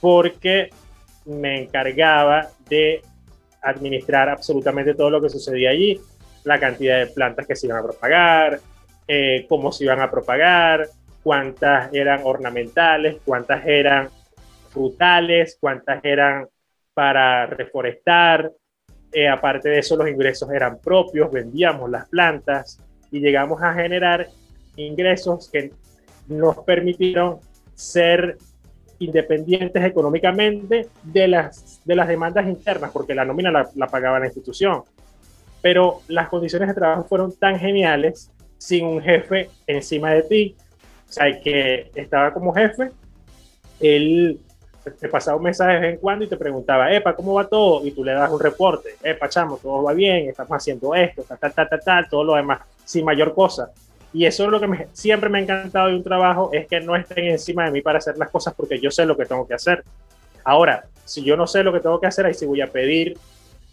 porque 0.00 0.70
me 1.26 1.62
encargaba 1.62 2.48
de 2.68 3.02
administrar 3.62 4.28
absolutamente 4.28 4.94
todo 4.94 5.10
lo 5.10 5.20
que 5.20 5.28
sucedía 5.28 5.70
allí, 5.70 6.00
la 6.44 6.58
cantidad 6.58 6.98
de 6.98 7.06
plantas 7.08 7.46
que 7.46 7.56
se 7.56 7.66
iban 7.66 7.78
a 7.78 7.82
propagar, 7.82 8.60
eh, 9.12 9.44
cómo 9.48 9.72
se 9.72 9.82
iban 9.82 10.00
a 10.00 10.08
propagar, 10.08 10.86
cuántas 11.24 11.92
eran 11.92 12.20
ornamentales, 12.22 13.16
cuántas 13.24 13.66
eran 13.66 14.08
frutales, 14.68 15.58
cuántas 15.60 16.04
eran 16.04 16.46
para 16.94 17.44
reforestar, 17.46 18.52
eh, 19.10 19.26
aparte 19.26 19.68
de 19.68 19.80
eso, 19.80 19.96
los 19.96 20.08
ingresos 20.08 20.48
eran 20.52 20.78
propios, 20.78 21.32
vendíamos 21.32 21.90
las 21.90 22.08
plantas 22.08 22.78
y 23.10 23.18
llegamos 23.18 23.60
a 23.64 23.74
generar 23.74 24.28
ingresos 24.76 25.50
que 25.50 25.72
nos 26.28 26.58
permitieron 26.58 27.40
ser 27.74 28.38
independientes 29.00 29.82
económicamente 29.82 30.86
de 31.02 31.26
las, 31.26 31.80
de 31.84 31.96
las 31.96 32.06
demandas 32.06 32.46
internas, 32.46 32.92
porque 32.92 33.16
la 33.16 33.24
nómina 33.24 33.50
la, 33.50 33.68
la 33.74 33.88
pagaba 33.88 34.20
la 34.20 34.26
institución. 34.26 34.84
Pero 35.60 36.02
las 36.06 36.28
condiciones 36.28 36.68
de 36.68 36.74
trabajo 36.74 37.02
fueron 37.08 37.36
tan 37.36 37.58
geniales 37.58 38.30
sin 38.60 38.84
un 38.84 39.00
jefe 39.00 39.50
encima 39.66 40.12
de 40.12 40.22
ti. 40.22 40.56
O 41.08 41.12
sea, 41.12 41.40
que 41.40 41.90
estaba 41.94 42.32
como 42.32 42.52
jefe, 42.52 42.90
él 43.80 44.38
te 45.00 45.08
pasaba 45.08 45.38
un 45.38 45.42
mensaje 45.44 45.72
de 45.72 45.80
vez 45.80 45.94
en 45.94 46.00
cuando 46.00 46.24
y 46.24 46.28
te 46.28 46.36
preguntaba, 46.36 46.92
Epa, 46.92 47.16
¿cómo 47.16 47.34
va 47.34 47.48
todo? 47.48 47.84
Y 47.84 47.90
tú 47.90 48.04
le 48.04 48.12
das 48.12 48.30
un 48.30 48.38
reporte, 48.38 48.90
Epa, 49.02 49.28
chamo, 49.28 49.56
todo 49.56 49.82
va 49.82 49.92
bien, 49.92 50.28
estamos 50.28 50.52
haciendo 50.52 50.94
esto, 50.94 51.22
tal, 51.22 51.38
tal, 51.38 51.68
tal, 51.68 51.80
tal, 51.84 52.08
todo 52.08 52.22
lo 52.22 52.34
demás, 52.34 52.60
sin 52.84 53.04
mayor 53.04 53.34
cosa. 53.34 53.70
Y 54.12 54.26
eso 54.26 54.44
es 54.44 54.50
lo 54.50 54.60
que 54.60 54.88
siempre 54.92 55.30
me 55.30 55.38
ha 55.38 55.42
encantado 55.42 55.88
de 55.88 55.96
un 55.96 56.04
trabajo, 56.04 56.50
es 56.52 56.66
que 56.66 56.80
no 56.80 56.96
estén 56.96 57.26
encima 57.26 57.64
de 57.64 57.70
mí 57.70 57.80
para 57.80 57.98
hacer 57.98 58.18
las 58.18 58.30
cosas 58.30 58.54
porque 58.54 58.78
yo 58.78 58.90
sé 58.90 59.06
lo 59.06 59.16
que 59.16 59.24
tengo 59.24 59.46
que 59.46 59.54
hacer. 59.54 59.82
Ahora, 60.44 60.84
si 61.04 61.24
yo 61.24 61.36
no 61.36 61.46
sé 61.46 61.62
lo 61.62 61.72
que 61.72 61.80
tengo 61.80 61.98
que 61.98 62.06
hacer, 62.06 62.26
ahí 62.26 62.34
sí 62.34 62.44
voy 62.46 62.60
a 62.60 62.66
pedir 62.66 63.16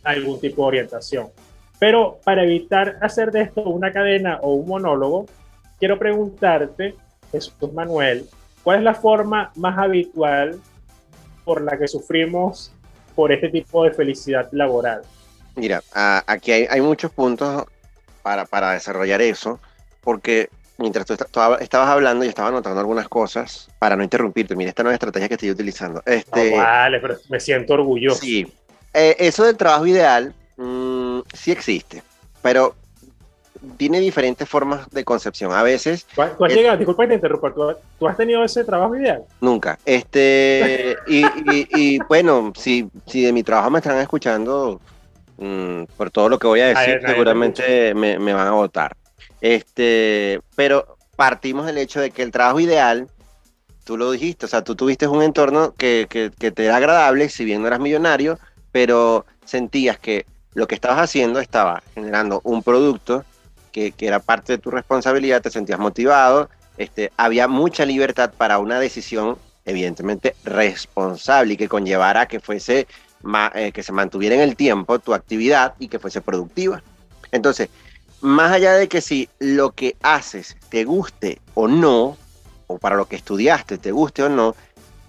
algún 0.03 0.39
tipo 0.39 0.63
de 0.63 0.67
orientación. 0.67 1.27
Pero 1.79 2.19
para 2.24 2.43
evitar 2.43 2.98
hacer 3.01 3.31
de 3.31 3.41
esto 3.41 3.62
una 3.62 3.91
cadena 3.91 4.39
o 4.41 4.53
un 4.53 4.67
monólogo, 4.67 5.25
quiero 5.79 6.00
preguntarte, 6.00 6.96
Jesús 7.31 7.74
Manuel, 7.74 8.27
¿cuál 8.63 8.79
es 8.79 8.84
la 8.84 8.96
forma 8.96 9.51
más 9.55 9.77
habitual 9.77 10.60
por 11.48 11.62
la 11.62 11.77
que 11.77 11.88
sufrimos 11.88 12.74
por 13.17 13.31
este 13.31 13.50
tipo 13.50 13.84
de 13.84 13.91
felicidad 13.91 14.48
laboral. 14.51 15.01
Mira, 15.55 15.81
aquí 16.27 16.51
hay, 16.51 16.81
muchos 16.81 17.10
puntos 17.10 17.65
para, 18.22 18.46
para, 18.46 18.74
desarrollar 18.74 19.22
eso, 19.22 19.60
porque 20.01 20.50
mientras 20.77 21.05
tú 21.05 21.13
estabas 21.13 21.89
hablando, 21.89 22.25
yo 22.25 22.29
estaba 22.29 22.50
anotando 22.50 22.79
algunas 22.79 23.07
cosas 23.07 23.69
para 23.79 23.96
no 23.96 24.03
interrumpirte. 24.03 24.55
Mira, 24.55 24.69
esta 24.69 24.84
nueva 24.84 24.96
estrategia 24.96 25.29
que 25.29 25.34
estoy 25.34 25.50
utilizando. 25.50 26.03
Este, 26.05 26.55
vale, 26.55 27.00
pero 27.00 27.15
me 27.29 27.39
siento 27.39 27.74
orgulloso. 27.74 28.19
Sí, 28.19 28.46
eh, 28.93 29.15
eso 29.17 29.46
del 29.46 29.55
trabajo 29.57 29.88
ideal 29.88 30.36
mm, 30.57 30.97
sí 31.34 31.51
existe, 31.51 32.03
pero 32.41 32.75
tiene 33.77 34.00
diferentes 34.00 34.48
formas 34.48 34.89
de 34.91 35.03
concepción. 35.03 35.51
A 35.51 35.63
veces. 35.63 36.05
¿Tú, 36.15 36.22
has 36.22 36.53
llegado, 36.53 36.77
disculpa 36.77 37.03
que 37.03 37.10
te 37.10 37.13
interrumpa, 37.15 37.53
¿tú, 38.00 38.07
has 38.07 38.17
tenido 38.17 38.43
ese 38.43 38.63
trabajo 38.63 38.96
ideal? 38.96 39.24
Nunca. 39.41 39.77
Este, 39.86 40.96
y, 41.07 42.00
bueno, 42.07 42.53
si, 42.55 42.89
si 43.05 43.24
de 43.24 43.34
mi 43.34 43.43
trabajo 43.43 43.69
me 43.69 43.79
están 43.79 43.98
escuchando, 44.00 44.79
mm, 45.38 45.84
por 45.96 46.12
todo 46.12 46.29
lo 46.29 46.39
que 46.39 46.48
voy 46.48 46.62
a 46.62 46.67
decir, 46.67 47.01
seguramente 47.05 47.93
me, 47.93 48.19
me, 48.19 48.34
van 48.34 48.48
a 48.48 48.51
votar. 48.51 48.96
Este, 49.41 50.41
pero 50.55 50.98
partimos 51.15 51.65
del 51.65 51.77
hecho 51.77 52.00
de 52.00 52.12
que 52.12 52.24
el 52.24 52.31
trabajo 52.31 52.60
ideal, 52.60 53.07
tú 53.84 53.98
lo 53.98 54.12
dijiste, 54.12 54.46
o 54.46 54.50
sea, 54.50 54.63
tú 54.63 54.75
tuviste 54.75 55.07
un 55.07 55.24
entorno 55.24 55.74
que, 55.77 56.07
que, 56.10 56.31
que 56.38 56.51
te 56.51 56.65
era 56.65 56.77
agradable, 56.77 57.29
si 57.29 57.46
bien 57.46 57.62
no 57.62 57.67
eras 57.67 57.79
millonario, 57.79 58.39
pero 58.72 59.25
sentías 59.46 59.98
que 59.98 60.25
lo 60.58 60.68
que 60.68 60.74
estabas 60.74 60.98
haciendo 60.98 61.40
estaba 61.40 61.84
generando 61.94 62.42
un 62.44 62.64
producto 62.64 63.24
que, 63.72 63.94
era 64.00 64.18
parte 64.18 64.54
de 64.54 64.58
tu 64.58 64.72
responsabilidad, 64.72 65.40
te 65.40 65.52
sentías 65.52 65.78
motivado, 65.78 66.50
este, 66.80 67.12
había 67.16 67.48
mucha 67.48 67.86
libertad 67.86 68.34
para 68.36 68.58
una 68.58 68.80
decisión 68.80 69.38
evidentemente 69.66 70.36
responsable 70.44 71.54
y 71.54 71.58
que 71.58 71.70
conllevara 71.70 72.28
que 72.28 72.40
fuese 72.40 72.88
eh, 73.54 73.72
que 73.72 73.84
se 73.84 73.92
mantuviera 73.92 74.34
en 74.34 74.42
el 74.42 74.56
tiempo 74.56 74.98
tu 74.98 75.14
actividad 75.14 75.76
y 75.78 75.90
que 75.90 76.00
fuese 76.00 76.22
productiva. 76.22 76.82
Entonces, 77.32 77.70
más 78.22 78.52
allá 78.52 78.74
de 78.74 78.88
que 78.88 79.02
si 79.02 79.30
lo 79.38 79.74
que 79.74 79.96
haces 80.02 80.58
te 80.70 80.86
guste 80.86 81.40
o 81.54 81.68
no, 81.68 82.18
o 82.66 82.80
para 82.80 82.96
lo 82.96 83.08
que 83.08 83.16
estudiaste, 83.16 83.78
te 83.78 83.92
guste 83.92 84.24
o 84.24 84.30
no, 84.30 84.56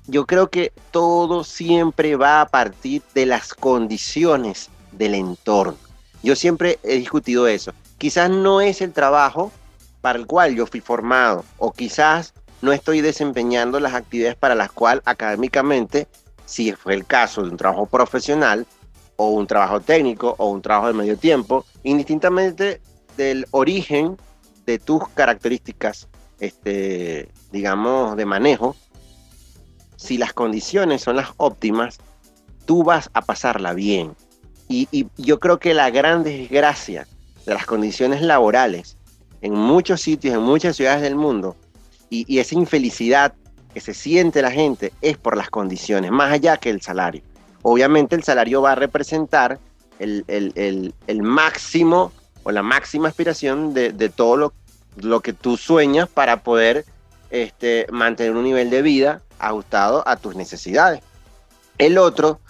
yo 0.08 0.26
creo 0.26 0.50
que 0.50 0.74
todo 0.90 1.42
siempre 1.42 2.16
va 2.16 2.42
a 2.42 2.48
partir 2.48 3.00
de 3.14 3.24
las 3.24 3.54
condiciones 3.54 4.68
del 4.92 5.14
entorno. 5.14 5.76
Yo 6.22 6.34
siempre 6.36 6.78
he 6.82 6.96
discutido 6.96 7.46
eso. 7.46 7.72
Quizás 7.98 8.30
no 8.30 8.60
es 8.60 8.80
el 8.80 8.92
trabajo 8.92 9.52
para 10.00 10.18
el 10.18 10.26
cual 10.26 10.54
yo 10.54 10.66
fui 10.66 10.80
formado 10.80 11.44
o 11.58 11.72
quizás 11.72 12.34
no 12.60 12.72
estoy 12.72 13.00
desempeñando 13.00 13.78
las 13.80 13.94
actividades 13.94 14.36
para 14.36 14.54
las 14.54 14.72
cuales 14.72 15.02
académicamente, 15.06 16.08
si 16.44 16.72
fue 16.72 16.94
el 16.94 17.06
caso 17.06 17.42
de 17.42 17.50
un 17.50 17.56
trabajo 17.56 17.86
profesional 17.86 18.66
o 19.16 19.30
un 19.30 19.46
trabajo 19.46 19.80
técnico 19.80 20.34
o 20.38 20.48
un 20.48 20.62
trabajo 20.62 20.88
de 20.88 20.94
medio 20.94 21.16
tiempo, 21.16 21.64
indistintamente 21.82 22.80
del 23.16 23.46
origen 23.50 24.16
de 24.66 24.78
tus 24.78 25.08
características, 25.08 26.08
este, 26.40 27.28
digamos, 27.52 28.16
de 28.16 28.26
manejo, 28.26 28.76
si 29.96 30.18
las 30.18 30.32
condiciones 30.32 31.02
son 31.02 31.16
las 31.16 31.30
óptimas, 31.36 31.98
tú 32.64 32.84
vas 32.84 33.10
a 33.14 33.22
pasarla 33.22 33.72
bien. 33.74 34.14
Y, 34.68 35.06
yo 35.16 35.40
creo 35.40 35.58
que 35.58 35.74
la 35.74 35.90
gran 35.90 36.22
desgracia 36.22 37.06
de 37.46 37.54
las 37.54 37.64
condiciones 37.64 38.20
laborales 38.22 38.96
en 39.40 39.54
muchos 39.54 40.02
sitios, 40.02 40.34
en 40.34 40.42
muchas 40.42 40.76
ciudades 40.76 41.02
del 41.02 41.16
mundo, 41.16 41.56
y, 42.10 42.38
esa 42.38 42.54
infelicidad 42.54 43.34
que 43.72 43.80
se 43.80 43.94
siente 43.94 44.42
la 44.42 44.50
gente 44.50 44.92
es 45.00 45.16
por 45.16 45.36
las 45.36 45.50
condiciones, 45.50 46.10
más 46.10 46.32
allá 46.32 46.56
que 46.56 46.70
el 46.70 46.82
salario. 46.82 47.22
Obviamente 47.62 48.14
el 48.14 48.24
salario 48.24 48.62
va 48.62 48.72
a 48.72 48.74
representar 48.74 49.58
el, 49.98 50.94
máximo 51.22 52.12
o 52.44 52.50
la 52.50 52.62
máxima 52.62 53.08
aspiración 53.08 53.74
de, 53.74 54.08
todo 54.14 54.36
lo, 54.36 54.52
lo, 54.96 55.20
que 55.20 55.32
tú 55.32 55.56
sueñas 55.56 56.08
para 56.08 56.42
poder 56.42 56.84
este, 57.30 57.86
mantener 57.90 58.32
un 58.32 58.44
nivel 58.44 58.70
de 58.70 58.82
vida 58.82 59.22
ajustado 59.38 60.06
a 60.06 60.16
tus 60.16 60.36
necesidades. 60.36 61.00
El 61.78 61.98
otro 61.98 62.40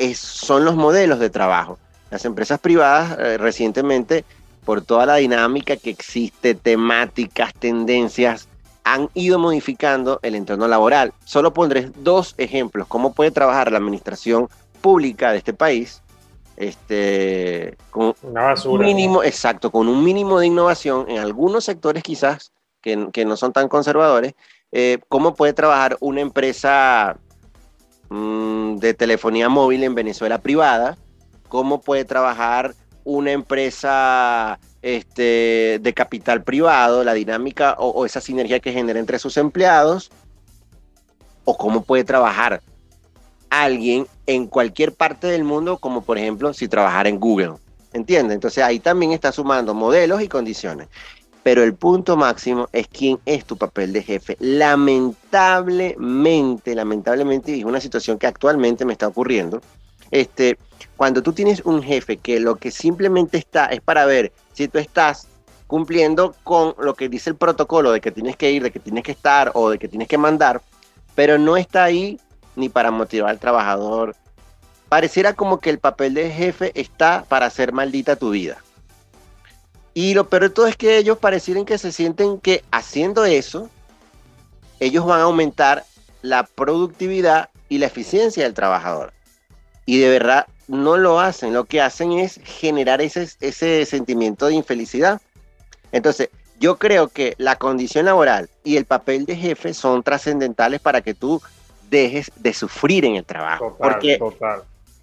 es, 0.00 0.18
son 0.18 0.64
los 0.64 0.74
modelos 0.74 1.18
de 1.20 1.30
trabajo. 1.30 1.78
Las 2.10 2.24
empresas 2.24 2.58
privadas 2.58 3.16
eh, 3.18 3.38
recientemente, 3.38 4.24
por 4.64 4.82
toda 4.82 5.06
la 5.06 5.16
dinámica 5.16 5.76
que 5.76 5.90
existe, 5.90 6.54
temáticas, 6.54 7.52
tendencias, 7.54 8.48
han 8.82 9.10
ido 9.14 9.38
modificando 9.38 10.18
el 10.22 10.34
entorno 10.34 10.66
laboral. 10.66 11.12
Solo 11.24 11.52
pondré 11.52 11.92
dos 11.96 12.34
ejemplos, 12.38 12.88
cómo 12.88 13.12
puede 13.12 13.30
trabajar 13.30 13.70
la 13.70 13.78
administración 13.78 14.48
pública 14.80 15.32
de 15.32 15.38
este 15.38 15.52
país, 15.52 16.02
este, 16.56 17.76
con 17.90 18.14
un 18.22 18.80
mínimo, 18.80 19.22
exacto, 19.22 19.70
con 19.70 19.86
un 19.86 20.02
mínimo 20.02 20.40
de 20.40 20.46
innovación 20.46 21.08
en 21.08 21.18
algunos 21.18 21.64
sectores 21.64 22.02
quizás 22.02 22.52
que, 22.80 22.96
no 23.24 23.36
son 23.36 23.52
tan 23.52 23.68
conservadores, 23.68 24.34
eh, 24.72 24.98
cómo 25.08 25.34
puede 25.34 25.52
trabajar 25.52 25.98
una 26.00 26.22
empresa 26.22 27.18
mm, 28.10 28.76
de 28.76 28.94
telefonía 28.94 29.48
móvil 29.48 29.82
en 29.82 29.94
Venezuela 29.94 30.38
privada, 30.38 30.98
cómo 31.48 31.80
puede 31.80 32.04
trabajar 32.04 32.74
una 33.04 33.32
empresa 33.32 34.58
este, 34.82 35.78
de 35.80 35.94
capital 35.94 36.42
privado, 36.42 37.04
la 37.04 37.14
dinámica 37.14 37.74
o, 37.78 38.06
esa 38.06 38.20
sinergia 38.20 38.60
que 38.60 38.72
genera 38.72 39.00
entre 39.00 39.18
sus 39.18 39.36
empleados, 39.36 40.10
o 41.44 41.56
cómo 41.56 41.82
puede 41.82 42.04
trabajar 42.04 42.62
alguien 43.48 44.06
en 44.26 44.46
cualquier 44.46 44.94
parte 44.94 45.26
del 45.26 45.44
mundo, 45.44 45.78
como 45.78 46.02
por 46.02 46.18
ejemplo 46.18 46.52
si 46.52 46.68
trabajara 46.68 47.08
en 47.08 47.18
Google. 47.18 47.54
¿Entiendes? 47.92 48.36
Entonces 48.36 48.62
ahí 48.62 48.78
también 48.78 49.10
está 49.10 49.32
sumando 49.32 49.74
modelos 49.74 50.22
y 50.22 50.28
condiciones. 50.28 50.88
Pero 51.42 51.62
el 51.62 51.74
punto 51.74 52.16
máximo 52.16 52.68
es 52.72 52.88
quién 52.88 53.18
es 53.24 53.44
tu 53.44 53.56
papel 53.56 53.92
de 53.92 54.02
jefe. 54.02 54.36
Lamentablemente, 54.40 56.74
lamentablemente, 56.74 57.56
y 57.56 57.60
es 57.60 57.64
una 57.64 57.80
situación 57.80 58.18
que 58.18 58.26
actualmente 58.26 58.84
me 58.84 58.92
está 58.92 59.08
ocurriendo, 59.08 59.62
este, 60.10 60.58
cuando 60.96 61.22
tú 61.22 61.32
tienes 61.32 61.62
un 61.64 61.82
jefe 61.82 62.18
que 62.18 62.40
lo 62.40 62.56
que 62.56 62.70
simplemente 62.70 63.38
está 63.38 63.66
es 63.66 63.80
para 63.80 64.04
ver 64.04 64.32
si 64.52 64.68
tú 64.68 64.78
estás 64.78 65.28
cumpliendo 65.66 66.34
con 66.42 66.74
lo 66.78 66.94
que 66.94 67.08
dice 67.08 67.30
el 67.30 67.36
protocolo 67.36 67.92
de 67.92 68.00
que 68.00 68.10
tienes 68.10 68.36
que 68.36 68.50
ir, 68.50 68.62
de 68.62 68.72
que 68.72 68.80
tienes 68.80 69.04
que 69.04 69.12
estar 69.12 69.52
o 69.54 69.70
de 69.70 69.78
que 69.78 69.88
tienes 69.88 70.08
que 70.08 70.18
mandar, 70.18 70.60
pero 71.14 71.38
no 71.38 71.56
está 71.56 71.84
ahí 71.84 72.20
ni 72.56 72.68
para 72.68 72.90
motivar 72.90 73.30
al 73.30 73.38
trabajador. 73.38 74.16
Pareciera 74.88 75.34
como 75.34 75.60
que 75.60 75.70
el 75.70 75.78
papel 75.78 76.14
de 76.14 76.30
jefe 76.30 76.72
está 76.74 77.24
para 77.28 77.46
hacer 77.46 77.72
maldita 77.72 78.16
tu 78.16 78.30
vida. 78.30 78.58
Y 79.94 80.14
lo 80.14 80.28
peor 80.28 80.42
de 80.42 80.50
todo 80.50 80.66
es 80.66 80.76
que 80.76 80.98
ellos 80.98 81.18
parecieran 81.18 81.64
que 81.64 81.78
se 81.78 81.92
sienten 81.92 82.38
que 82.38 82.62
haciendo 82.70 83.24
eso, 83.24 83.68
ellos 84.78 85.04
van 85.04 85.20
a 85.20 85.24
aumentar 85.24 85.84
la 86.22 86.44
productividad 86.44 87.50
y 87.68 87.78
la 87.78 87.86
eficiencia 87.86 88.44
del 88.44 88.54
trabajador. 88.54 89.12
Y 89.86 89.98
de 89.98 90.08
verdad 90.08 90.46
no 90.68 90.96
lo 90.96 91.18
hacen, 91.18 91.52
lo 91.52 91.64
que 91.64 91.80
hacen 91.80 92.12
es 92.12 92.40
generar 92.44 93.00
ese, 93.00 93.28
ese 93.40 93.84
sentimiento 93.84 94.46
de 94.46 94.54
infelicidad. 94.54 95.20
Entonces, 95.90 96.30
yo 96.60 96.78
creo 96.78 97.08
que 97.08 97.34
la 97.38 97.56
condición 97.56 98.04
laboral 98.04 98.48
y 98.62 98.76
el 98.76 98.84
papel 98.84 99.24
de 99.24 99.34
jefe 99.34 99.74
son 99.74 100.02
trascendentales 100.02 100.80
para 100.80 101.00
que 101.00 101.14
tú 101.14 101.42
dejes 101.88 102.30
de 102.36 102.52
sufrir 102.54 103.04
en 103.04 103.16
el 103.16 103.24
trabajo. 103.24 103.76
Porque 103.78 104.20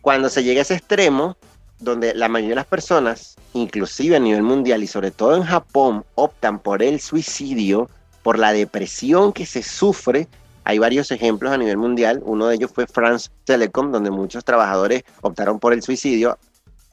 cuando 0.01 0.29
se 0.29 0.43
llega 0.43 0.59
a 0.59 0.61
ese 0.61 0.75
extremo, 0.75 1.35
donde 1.79 2.13
la 2.13 2.27
mayoría 2.27 2.51
de 2.51 2.55
las 2.55 2.65
personas, 2.65 3.35
inclusive 3.53 4.15
a 4.15 4.19
nivel 4.19 4.43
mundial 4.43 4.83
y 4.83 4.87
sobre 4.87 5.11
todo 5.11 5.35
en 5.35 5.43
Japón, 5.43 6.05
optan 6.15 6.59
por 6.59 6.81
el 6.81 6.99
suicidio, 6.99 7.89
por 8.23 8.39
la 8.39 8.53
depresión 8.53 9.33
que 9.33 9.45
se 9.45 9.63
sufre 9.63 10.27
hay 10.67 10.79
varios 10.79 11.11
ejemplos 11.11 11.53
a 11.53 11.57
nivel 11.57 11.77
mundial. 11.77 12.21
Uno 12.25 12.47
de 12.47 12.55
ellos 12.55 12.71
fue 12.73 12.87
France 12.87 13.29
Telecom, 13.45 13.89
donde 13.89 14.11
muchos 14.11 14.43
trabajadores 14.43 15.03
optaron 15.21 15.61
por 15.61 15.71
el 15.71 15.81
suicidio. 15.81 16.37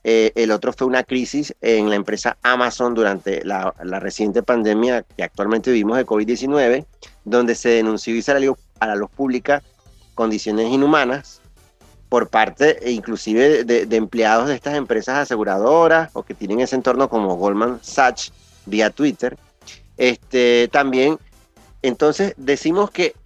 Eh, 0.04 0.30
el 0.36 0.52
otro 0.52 0.72
fue 0.72 0.86
una 0.86 1.02
crisis 1.02 1.56
en 1.60 1.90
la 1.90 1.96
empresa 1.96 2.36
Amazon 2.42 2.94
durante 2.94 3.44
la, 3.44 3.74
reciente 3.98 4.44
pandemia 4.44 5.02
que 5.02 5.24
actualmente 5.24 5.72
vivimos 5.72 5.96
de 5.96 6.06
COVID-19, 6.06 6.86
donde 7.24 7.56
se 7.56 7.70
denunció 7.70 8.14
y 8.14 8.22
salió 8.22 8.56
a 8.78 8.86
la 8.86 8.94
luz 8.94 9.10
pública 9.10 9.60
condiciones 10.14 10.70
inhumanas 10.70 11.40
por 12.14 12.28
parte 12.28 12.78
e 12.80 12.92
inclusive 12.92 13.64
de, 13.64 13.96
empleados 13.96 14.46
de 14.46 14.54
estas 14.54 14.76
empresas 14.76 15.18
aseguradoras 15.18 16.10
o 16.12 16.22
que 16.22 16.32
tienen 16.32 16.60
ese 16.60 16.76
entorno 16.76 17.08
como 17.08 17.34
Goldman 17.34 17.80
Sachs 17.82 18.32
vía 18.66 18.90
Twitter. 18.90 19.36
Este, 19.96 20.68
también, 20.70 21.18
entonces 21.82 22.34
decimos 22.36 22.92
que 22.92 23.16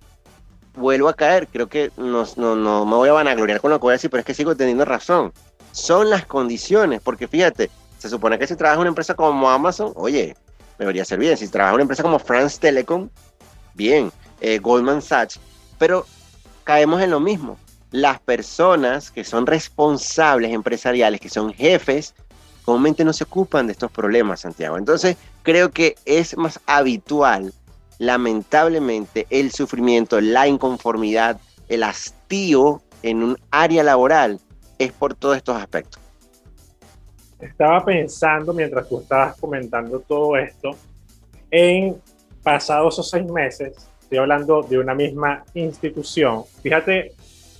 vuelvo 0.74 1.11
a 1.11 1.14
caer. 1.14 1.48
Creo 1.48 1.68
que 1.68 1.92
no, 1.98 2.24
no, 2.38 2.87
me 2.87 2.96
voy 2.96 3.11
a 3.11 3.12
vanagloriar 3.12 3.61
con 3.61 3.72
lo 3.72 3.79
que 3.79 3.83
voy 3.83 3.90
a 3.90 3.96
decir, 3.96 4.09
pero 4.09 4.20
es 4.20 4.24
que 4.24 4.33
sigo 4.33 4.57
teniendo 4.57 4.87
razón. 4.87 5.35
Son 5.72 6.09
las 6.09 6.24
condiciones, 6.24 7.03
porque 7.05 7.29
fíjate, 7.29 7.68
se 7.98 8.09
supone 8.09 8.38
que 8.38 8.46
si 8.46 8.57
trabajas 8.57 8.81
una 8.81 8.88
empresa 8.88 9.12
como 9.12 9.51
Amazon, 9.51 9.92
oye, 9.96 10.35
debería 10.79 11.05
ser 11.05 11.18
bien. 11.18 11.37
Si 11.37 11.46
trabajas 11.48 11.74
una 11.74 11.83
empresa 11.83 12.03
como 12.03 12.18
France 12.18 12.57
Telecom, 12.59 13.11
bien. 13.74 14.11
Eh, 14.40 14.61
Goldman 14.61 15.03
Sachs, 15.03 15.38
pero 15.77 16.07
caemos 16.64 17.03
en 17.03 17.11
lo 17.11 17.20
mismo. 17.20 17.59
Las 17.90 18.20
personas 18.20 19.11
que 19.11 19.24
son 19.24 19.46
responsables 19.46 20.53
empresariales, 20.53 21.20
que 21.20 21.29
son 21.29 21.53
jefes, 21.53 22.14
comúnmente 22.64 23.05
no 23.05 23.12
se 23.12 23.24
ocupan 23.24 23.66
de 23.66 23.72
estos 23.72 23.90
problemas, 23.90 24.40
Santiago. 24.40 24.77
Entonces, 24.77 25.16
creo 25.42 25.70
que 25.70 25.96
es 26.05 26.37
más 26.37 26.61
habitual 26.66 27.53
lamentablemente 27.98 29.27
el 29.31 29.51
sufrimiento, 29.53 30.20
la 30.20 30.46
inconformidad, 30.46 31.40
el 31.68 31.83
hastío 31.83 32.83
en 33.03 33.22
un 33.22 33.38
área 33.51 33.83
laboral 33.83 34.40
es 34.79 34.92
por 34.92 35.14
todos 35.14 35.37
estos 35.37 35.57
aspectos. 35.57 36.01
Estaba 37.40 37.85
pensando 37.85 38.53
mientras 38.53 38.88
tú 38.88 39.01
estabas 39.01 39.37
comentando 39.37 40.01
todo 40.01 40.37
esto, 40.37 40.70
en 41.51 41.96
pasados 42.42 42.94
esos 42.94 43.11
seis 43.11 43.31
meses, 43.31 43.88
estoy 44.01 44.18
hablando 44.18 44.62
de 44.62 44.79
una 44.79 44.94
misma 44.94 45.44
institución. 45.55 46.44
Fíjate, 46.62 47.14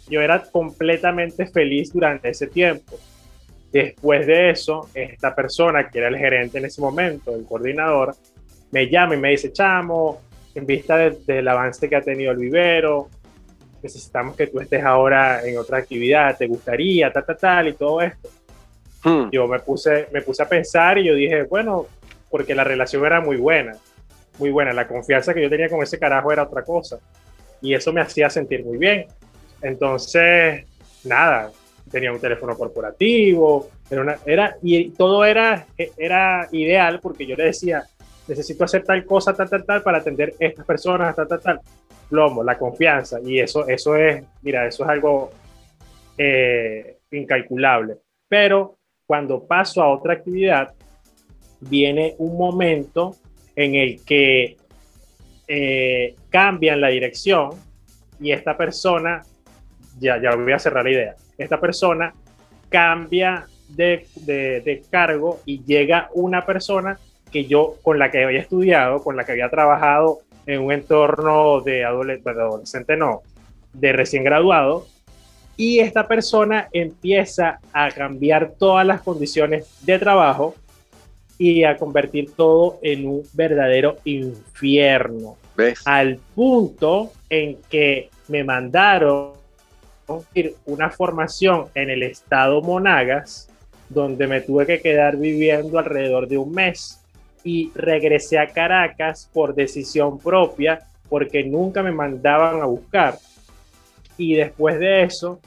yo 0.08 0.20
era 0.20 0.42
completamente 0.42 1.46
feliz 1.46 1.92
durante 1.92 2.28
ese 2.30 2.46
tiempo. 2.46 2.98
Después 3.72 4.26
de 4.26 4.50
eso, 4.50 4.88
esta 4.94 5.34
persona, 5.34 5.90
que 5.90 5.98
era 5.98 6.08
el 6.08 6.16
gerente 6.16 6.58
en 6.58 6.64
ese 6.64 6.80
momento, 6.80 7.34
el 7.34 7.44
coordinador, 7.44 8.14
me 8.70 8.88
llama 8.88 9.14
y 9.14 9.18
me 9.18 9.30
dice, 9.30 9.52
chamo, 9.52 10.20
en 10.54 10.66
vista 10.66 10.96
del 10.96 11.48
avance 11.48 11.88
que 11.88 11.96
ha 11.96 12.00
tenido 12.00 12.32
el 12.32 12.38
vivero, 12.38 13.08
necesitamos 13.82 14.36
que 14.36 14.46
tú 14.46 14.60
estés 14.60 14.82
ahora 14.82 15.46
en 15.46 15.58
otra 15.58 15.78
actividad, 15.78 16.36
te 16.36 16.46
gustaría, 16.46 17.12
tal, 17.12 17.24
tal, 17.24 17.38
tal, 17.38 17.68
y 17.68 17.72
todo 17.74 18.00
esto. 18.00 18.28
Hmm. 19.04 19.30
Yo 19.30 19.46
me 19.46 19.60
puse, 19.60 20.08
me 20.12 20.22
puse 20.22 20.42
a 20.42 20.48
pensar 20.48 20.98
y 20.98 21.04
yo 21.04 21.14
dije, 21.14 21.44
bueno, 21.44 21.86
porque 22.30 22.54
la 22.54 22.64
relación 22.64 23.04
era 23.04 23.20
muy 23.20 23.36
buena, 23.36 23.76
muy 24.38 24.50
buena, 24.50 24.72
la 24.72 24.88
confianza 24.88 25.32
que 25.32 25.42
yo 25.42 25.50
tenía 25.50 25.68
con 25.68 25.82
ese 25.82 25.98
carajo 25.98 26.32
era 26.32 26.42
otra 26.42 26.62
cosa, 26.62 26.98
y 27.60 27.74
eso 27.74 27.92
me 27.92 28.00
hacía 28.00 28.30
sentir 28.30 28.64
muy 28.64 28.78
bien. 28.78 29.06
Entonces, 29.62 30.64
nada, 31.04 31.50
tenía 31.90 32.12
un 32.12 32.20
teléfono 32.20 32.56
corporativo, 32.56 33.68
era, 34.26 34.56
y 34.62 34.90
todo 34.90 35.24
era, 35.24 35.66
era 35.96 36.48
ideal 36.52 37.00
porque 37.00 37.26
yo 37.26 37.34
le 37.36 37.44
decía, 37.44 37.84
necesito 38.26 38.64
hacer 38.64 38.84
tal 38.84 39.04
cosa, 39.04 39.34
tal, 39.34 39.48
tal, 39.48 39.64
tal, 39.64 39.82
para 39.82 39.98
atender 39.98 40.34
estas 40.38 40.66
personas, 40.66 41.16
tal, 41.16 41.26
tal, 41.26 41.40
tal. 41.40 41.60
Plomo, 42.08 42.42
la 42.42 42.56
confianza, 42.56 43.18
y 43.22 43.38
eso, 43.38 43.68
eso 43.68 43.94
es, 43.94 44.24
mira, 44.40 44.66
eso 44.66 44.84
es 44.84 44.88
algo 44.88 45.30
eh, 46.16 46.98
incalculable. 47.10 47.98
Pero 48.26 48.76
cuando 49.06 49.46
paso 49.46 49.82
a 49.82 49.90
otra 49.90 50.14
actividad, 50.14 50.72
viene 51.60 52.14
un 52.18 52.38
momento 52.38 53.16
en 53.56 53.74
el 53.74 54.04
que 54.04 54.56
eh, 55.46 56.14
cambian 56.30 56.80
la 56.80 56.88
dirección 56.88 57.50
y 58.20 58.32
esta 58.32 58.56
persona, 58.56 59.22
ya, 59.98 60.20
ya 60.20 60.34
voy 60.34 60.52
a 60.52 60.58
cerrar 60.58 60.84
la 60.84 60.90
idea, 60.90 61.14
esta 61.37 61.61
persona 61.61 62.14
cambia 62.68 63.46
de, 63.68 64.06
de, 64.24 64.82
cargo 64.90 65.40
y 65.44 65.62
llega 65.64 66.08
una 66.14 66.44
persona 66.46 66.98
que 67.30 67.44
yo, 67.44 67.76
con 67.82 67.98
la 67.98 68.11
que 68.11 68.24
había 68.24 68.40
estudiado, 68.40 69.02
con 69.02 69.16
la 69.16 69.24
que 69.24 69.32
había 69.32 69.50
trabajado 69.50 70.20
en 70.46 70.62
un 70.62 70.72
entorno 70.72 71.61
de 71.61 71.84
adolescente, 71.84 72.30
adolescente 72.30 72.96
no, 72.96 73.22
de 73.74 73.92
recién 73.92 74.24
graduado, 74.24 74.87
y 75.56 75.80
esta 75.80 76.06
persona 76.06 76.68
empieza 76.72 77.58
a 77.72 77.90
cambiar 77.90 78.52
todas 78.58 78.87
las 78.87 79.02
condiciones 79.02 79.68
de 79.84 79.98
trabajo 79.98 80.54
y 81.37 81.64
a 81.64 81.76
convertir 81.76 82.32
todo 82.34 82.78
en 82.82 83.06
un 83.06 83.22
verdadero 83.32 83.96
infierno. 84.04 85.37
Al 85.84 86.18
punto 86.34 87.12
en 87.28 87.58
que 87.68 88.11
me 88.28 88.44
mandaron 88.44 89.32
una 90.66 90.90
formación 90.90 91.66
en 91.74 91.90
el 91.90 92.02
estado 92.02 92.62
Monagas, 92.62 93.48
donde 93.88 94.26
me 94.26 94.40
tuve 94.40 94.66
que 94.66 94.80
quedar 94.80 95.16
viviendo 95.16 95.78
alrededor 95.78 96.28
de 96.28 96.38
un 96.38 96.52
mes 96.52 97.00
y 97.44 97.70
regresé 97.74 98.38
a 98.38 98.48
Caracas 98.48 99.30
por 99.32 99.54
decisión 99.54 100.18
propia 100.18 100.80
porque 101.08 101.44
nunca 101.44 101.82
me 101.82 101.92
mandaban 101.92 102.60
a 102.60 102.66
buscar. 102.66 103.18
Y 104.16 104.34
después 104.34 104.78
de 104.78 105.04
eso, 105.04 105.40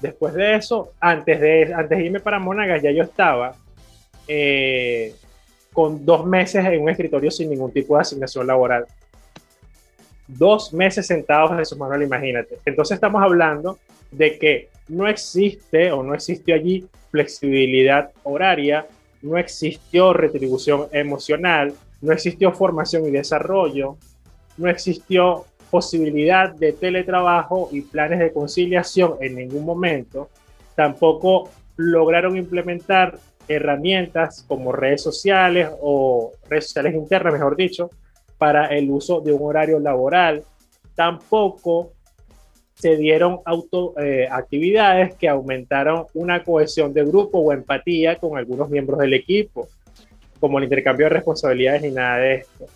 después 0.00 0.34
de 0.34 0.56
eso, 0.56 0.92
antes 1.00 1.40
de, 1.40 1.72
antes 1.74 1.98
de 1.98 2.04
irme 2.04 2.20
para 2.20 2.38
Monagas, 2.38 2.82
ya 2.82 2.90
yo 2.90 3.02
estaba 3.02 3.54
eh, 4.28 5.14
con 5.72 6.04
dos 6.04 6.26
meses 6.26 6.64
en 6.64 6.82
un 6.82 6.90
escritorio 6.90 7.30
sin 7.30 7.50
ningún 7.50 7.72
tipo 7.72 7.96
de 7.96 8.02
asignación 8.02 8.46
laboral. 8.46 8.86
Dos 10.28 10.72
meses 10.72 11.06
sentados 11.06 11.58
en 11.58 11.66
su 11.66 11.76
manual, 11.76 12.02
imagínate. 12.02 12.58
Entonces 12.64 12.94
estamos 12.94 13.22
hablando 13.22 13.78
de 14.12 14.38
que 14.38 14.68
no 14.88 15.08
existe 15.08 15.90
o 15.90 16.02
no 16.02 16.14
existió 16.14 16.54
allí 16.54 16.86
flexibilidad 17.10 18.10
horaria, 18.22 18.86
no 19.22 19.38
existió 19.38 20.12
retribución 20.12 20.86
emocional, 20.92 21.72
no 22.00 22.12
existió 22.12 22.52
formación 22.52 23.06
y 23.06 23.10
desarrollo, 23.10 23.96
no 24.56 24.68
existió 24.68 25.46
posibilidad 25.70 26.54
de 26.54 26.72
teletrabajo 26.72 27.68
y 27.72 27.80
planes 27.80 28.18
de 28.18 28.32
conciliación 28.32 29.16
en 29.20 29.36
ningún 29.36 29.64
momento. 29.64 30.28
Tampoco 30.74 31.48
lograron 31.76 32.36
implementar 32.36 33.18
herramientas 33.48 34.44
como 34.46 34.72
redes 34.72 35.02
sociales 35.02 35.70
o 35.80 36.32
redes 36.48 36.66
sociales 36.66 36.94
internas, 36.94 37.32
mejor 37.32 37.56
dicho, 37.56 37.90
para 38.36 38.66
el 38.66 38.90
uso 38.90 39.20
de 39.20 39.32
un 39.32 39.48
horario 39.48 39.78
laboral. 39.78 40.42
Tampoco 40.94 41.92
se 42.82 42.96
dieron 42.96 43.38
auto, 43.44 43.94
eh, 43.96 44.26
actividades 44.28 45.14
que 45.14 45.28
aumentaron 45.28 46.06
una 46.14 46.42
cohesión 46.42 46.92
de 46.92 47.04
grupo 47.04 47.38
o 47.38 47.52
empatía 47.52 48.16
con 48.16 48.36
algunos 48.36 48.70
miembros 48.70 48.98
del 48.98 49.14
equipo, 49.14 49.68
como 50.40 50.58
el 50.58 50.64
intercambio 50.64 51.06
de 51.06 51.10
responsabilidades 51.10 51.82
ni 51.82 51.92
nada 51.92 52.16
de 52.18 52.34
esto. 52.34 52.66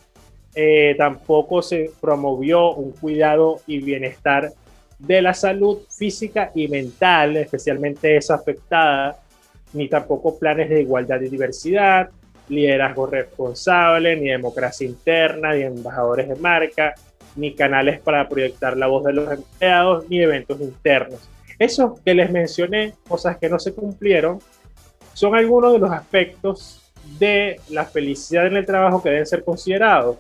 Eh, 0.55 0.95
tampoco 0.97 1.61
se 1.61 1.90
promovió 2.01 2.73
un 2.75 2.92
cuidado 2.92 3.57
y 3.66 3.81
bienestar 3.81 4.53
de 5.01 5.23
la 5.23 5.35
salud 5.35 5.79
física 5.90 6.53
y 6.55 6.69
mental, 6.69 7.37
especialmente 7.38 8.16
esa 8.16 8.37
afectada, 8.37 9.19
ni 9.73 9.88
tampoco 9.88 10.38
planes 10.38 10.69
de 10.69 10.83
igualdad 10.83 11.21
y 11.21 11.29
diversidad, 11.29 12.11
liderazgo 12.49 13.07
responsable, 13.07 14.14
ni 14.14 14.29
democracia 14.29 14.87
interna, 14.87 15.53
ni 15.53 15.62
embajadores 15.62 16.29
de 16.29 16.37
marca, 16.37 16.95
ni 17.37 17.55
canales 17.55 18.01
para 18.01 18.29
proyectar 18.29 18.77
la 18.77 18.87
voz 18.87 19.05
de 19.05 19.12
los 19.12 19.31
empleados, 19.31 20.09
ni 20.09 20.20
eventos 20.20 20.61
internos. 20.61 21.20
Esos 21.59 22.01
que 22.01 22.14
les 22.14 22.31
mencioné, 22.31 22.94
cosas 23.09 23.38
que 23.38 23.49
no 23.49 23.59
se 23.59 23.72
cumplieron, 23.72 24.40
son 25.12 25.35
algunos 25.35 25.72
de 25.72 25.79
los 25.79 25.90
aspectos 25.90 26.92
de 27.18 27.61
la 27.70 27.85
felicidad 27.85 28.46
en 28.46 28.57
el 28.57 28.66
trabajo 28.66 29.03
que 29.03 29.11
deben 29.11 29.27
ser 29.27 29.44
considerados 29.44 30.18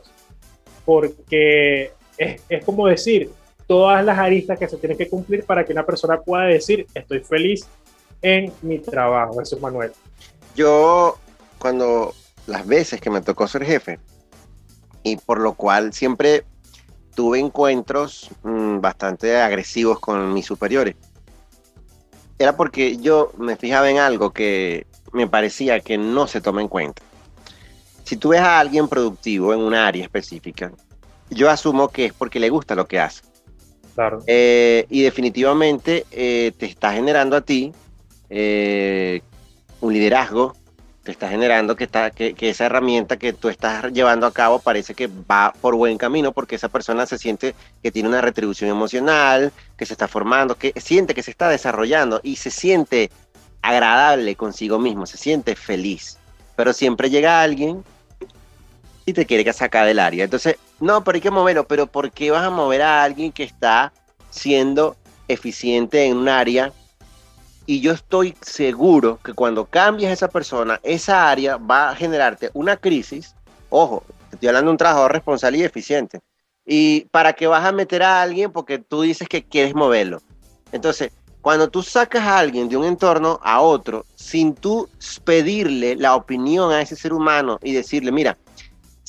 porque 0.84 1.92
es, 2.16 2.40
es 2.48 2.64
como 2.64 2.86
decir, 2.86 3.30
todas 3.66 4.04
las 4.04 4.18
aristas 4.18 4.58
que 4.58 4.68
se 4.68 4.76
tienen 4.76 4.96
que 4.96 5.08
cumplir 5.08 5.44
para 5.44 5.64
que 5.64 5.72
una 5.72 5.84
persona 5.84 6.20
pueda 6.20 6.44
decir, 6.44 6.86
estoy 6.94 7.20
feliz 7.20 7.66
en 8.22 8.52
mi 8.62 8.78
trabajo. 8.78 9.40
Es 9.40 9.60
Manuel. 9.60 9.92
Yo, 10.54 11.18
cuando 11.58 12.14
las 12.46 12.66
veces 12.66 13.00
que 13.00 13.10
me 13.10 13.20
tocó 13.20 13.46
ser 13.48 13.64
jefe, 13.64 13.98
y 15.02 15.16
por 15.16 15.40
lo 15.40 15.54
cual 15.54 15.92
siempre 15.92 16.44
tuve 17.16 17.40
encuentros 17.40 18.30
mmm, 18.44 18.78
bastante 18.80 19.36
agresivos 19.40 19.98
con 19.98 20.32
mis 20.32 20.46
superiores, 20.46 20.94
era 22.38 22.56
porque 22.56 22.98
yo 22.98 23.32
me 23.36 23.56
fijaba 23.56 23.90
en 23.90 23.98
algo 23.98 24.30
que 24.30 24.86
me 25.12 25.26
parecía 25.26 25.80
que 25.80 25.98
no 25.98 26.28
se 26.28 26.40
toma 26.40 26.60
en 26.60 26.68
cuenta 26.68 27.02
si 28.06 28.16
tú 28.16 28.28
ves 28.28 28.40
a 28.40 28.60
alguien 28.60 28.86
productivo 28.86 29.52
en 29.52 29.58
una 29.58 29.88
área 29.88 30.04
específica, 30.04 30.70
yo 31.28 31.50
asumo 31.50 31.88
que 31.88 32.04
es 32.06 32.12
porque 32.12 32.38
le 32.38 32.50
gusta 32.50 32.76
lo 32.76 32.86
que 32.86 33.00
hace. 33.00 33.22
Claro. 33.96 34.22
Eh, 34.28 34.86
y 34.88 35.02
definitivamente 35.02 36.06
eh, 36.12 36.52
te 36.56 36.66
está 36.66 36.92
generando 36.92 37.34
a 37.36 37.40
ti 37.40 37.72
eh, 38.30 39.22
un 39.80 39.92
liderazgo, 39.92 40.54
te 41.06 41.12
está 41.12 41.28
generando 41.28 41.76
que, 41.76 41.84
está, 41.84 42.10
que, 42.10 42.34
que, 42.34 42.50
esa 42.50 42.66
herramienta 42.66 43.16
que 43.16 43.32
tú 43.32 43.48
estás 43.48 43.92
llevando 43.92 44.26
a 44.26 44.32
cabo 44.32 44.58
parece 44.58 44.92
que 44.92 45.06
va 45.06 45.54
por 45.60 45.76
buen 45.76 45.98
camino 45.98 46.32
porque 46.32 46.56
esa 46.56 46.68
persona 46.68 47.06
se 47.06 47.16
siente 47.16 47.54
que 47.80 47.92
tiene 47.92 48.08
una 48.08 48.20
retribución 48.20 48.70
emocional, 48.70 49.52
que 49.78 49.86
se 49.86 49.94
está 49.94 50.08
formando, 50.08 50.56
que 50.56 50.72
siente 50.80 51.14
que 51.14 51.22
se 51.22 51.30
está 51.30 51.48
desarrollando 51.48 52.20
y 52.24 52.34
se 52.34 52.50
siente 52.50 53.12
agradable 53.62 54.34
consigo 54.34 54.80
mismo, 54.80 55.06
se 55.06 55.16
siente 55.16 55.54
feliz. 55.54 56.18
Pero 56.56 56.72
siempre 56.72 57.08
llega 57.08 57.40
alguien 57.40 57.84
y 59.04 59.12
te 59.12 59.26
quiere 59.26 59.52
sacar 59.52 59.86
del 59.86 60.00
área. 60.00 60.24
Entonces, 60.24 60.56
no, 60.80 61.04
pero 61.04 61.14
hay 61.14 61.22
que 61.22 61.30
moverlo, 61.30 61.68
pero 61.68 61.86
¿por 61.86 62.10
qué 62.10 62.32
vas 62.32 62.44
a 62.44 62.50
mover 62.50 62.82
a 62.82 63.04
alguien 63.04 63.30
que 63.30 63.44
está 63.44 63.92
siendo 64.30 64.96
eficiente 65.28 66.04
en 66.06 66.16
un 66.16 66.28
área? 66.28 66.72
Y 67.66 67.80
yo 67.80 67.92
estoy 67.92 68.36
seguro 68.40 69.18
que 69.22 69.32
cuando 69.32 69.66
cambias 69.66 70.10
a 70.10 70.14
esa 70.14 70.28
persona, 70.28 70.80
esa 70.84 71.28
área 71.28 71.56
va 71.56 71.90
a 71.90 71.96
generarte 71.96 72.50
una 72.54 72.76
crisis. 72.76 73.34
Ojo, 73.70 74.04
estoy 74.32 74.48
hablando 74.48 74.68
de 74.68 74.72
un 74.72 74.78
trabajador 74.78 75.12
responsable 75.12 75.58
y 75.58 75.62
eficiente. 75.64 76.20
¿Y 76.64 77.02
para 77.06 77.32
qué 77.32 77.48
vas 77.48 77.64
a 77.64 77.72
meter 77.72 78.04
a 78.04 78.22
alguien? 78.22 78.52
Porque 78.52 78.78
tú 78.78 79.02
dices 79.02 79.28
que 79.28 79.44
quieres 79.44 79.74
moverlo. 79.74 80.22
Entonces, 80.70 81.10
cuando 81.40 81.68
tú 81.68 81.82
sacas 81.82 82.22
a 82.22 82.38
alguien 82.38 82.68
de 82.68 82.76
un 82.76 82.84
entorno 82.84 83.40
a 83.42 83.60
otro, 83.60 84.04
sin 84.14 84.54
tú 84.54 84.88
pedirle 85.24 85.96
la 85.96 86.14
opinión 86.14 86.72
a 86.72 86.80
ese 86.80 86.96
ser 86.96 87.12
humano 87.12 87.58
y 87.62 87.72
decirle, 87.72 88.12
mira, 88.12 88.36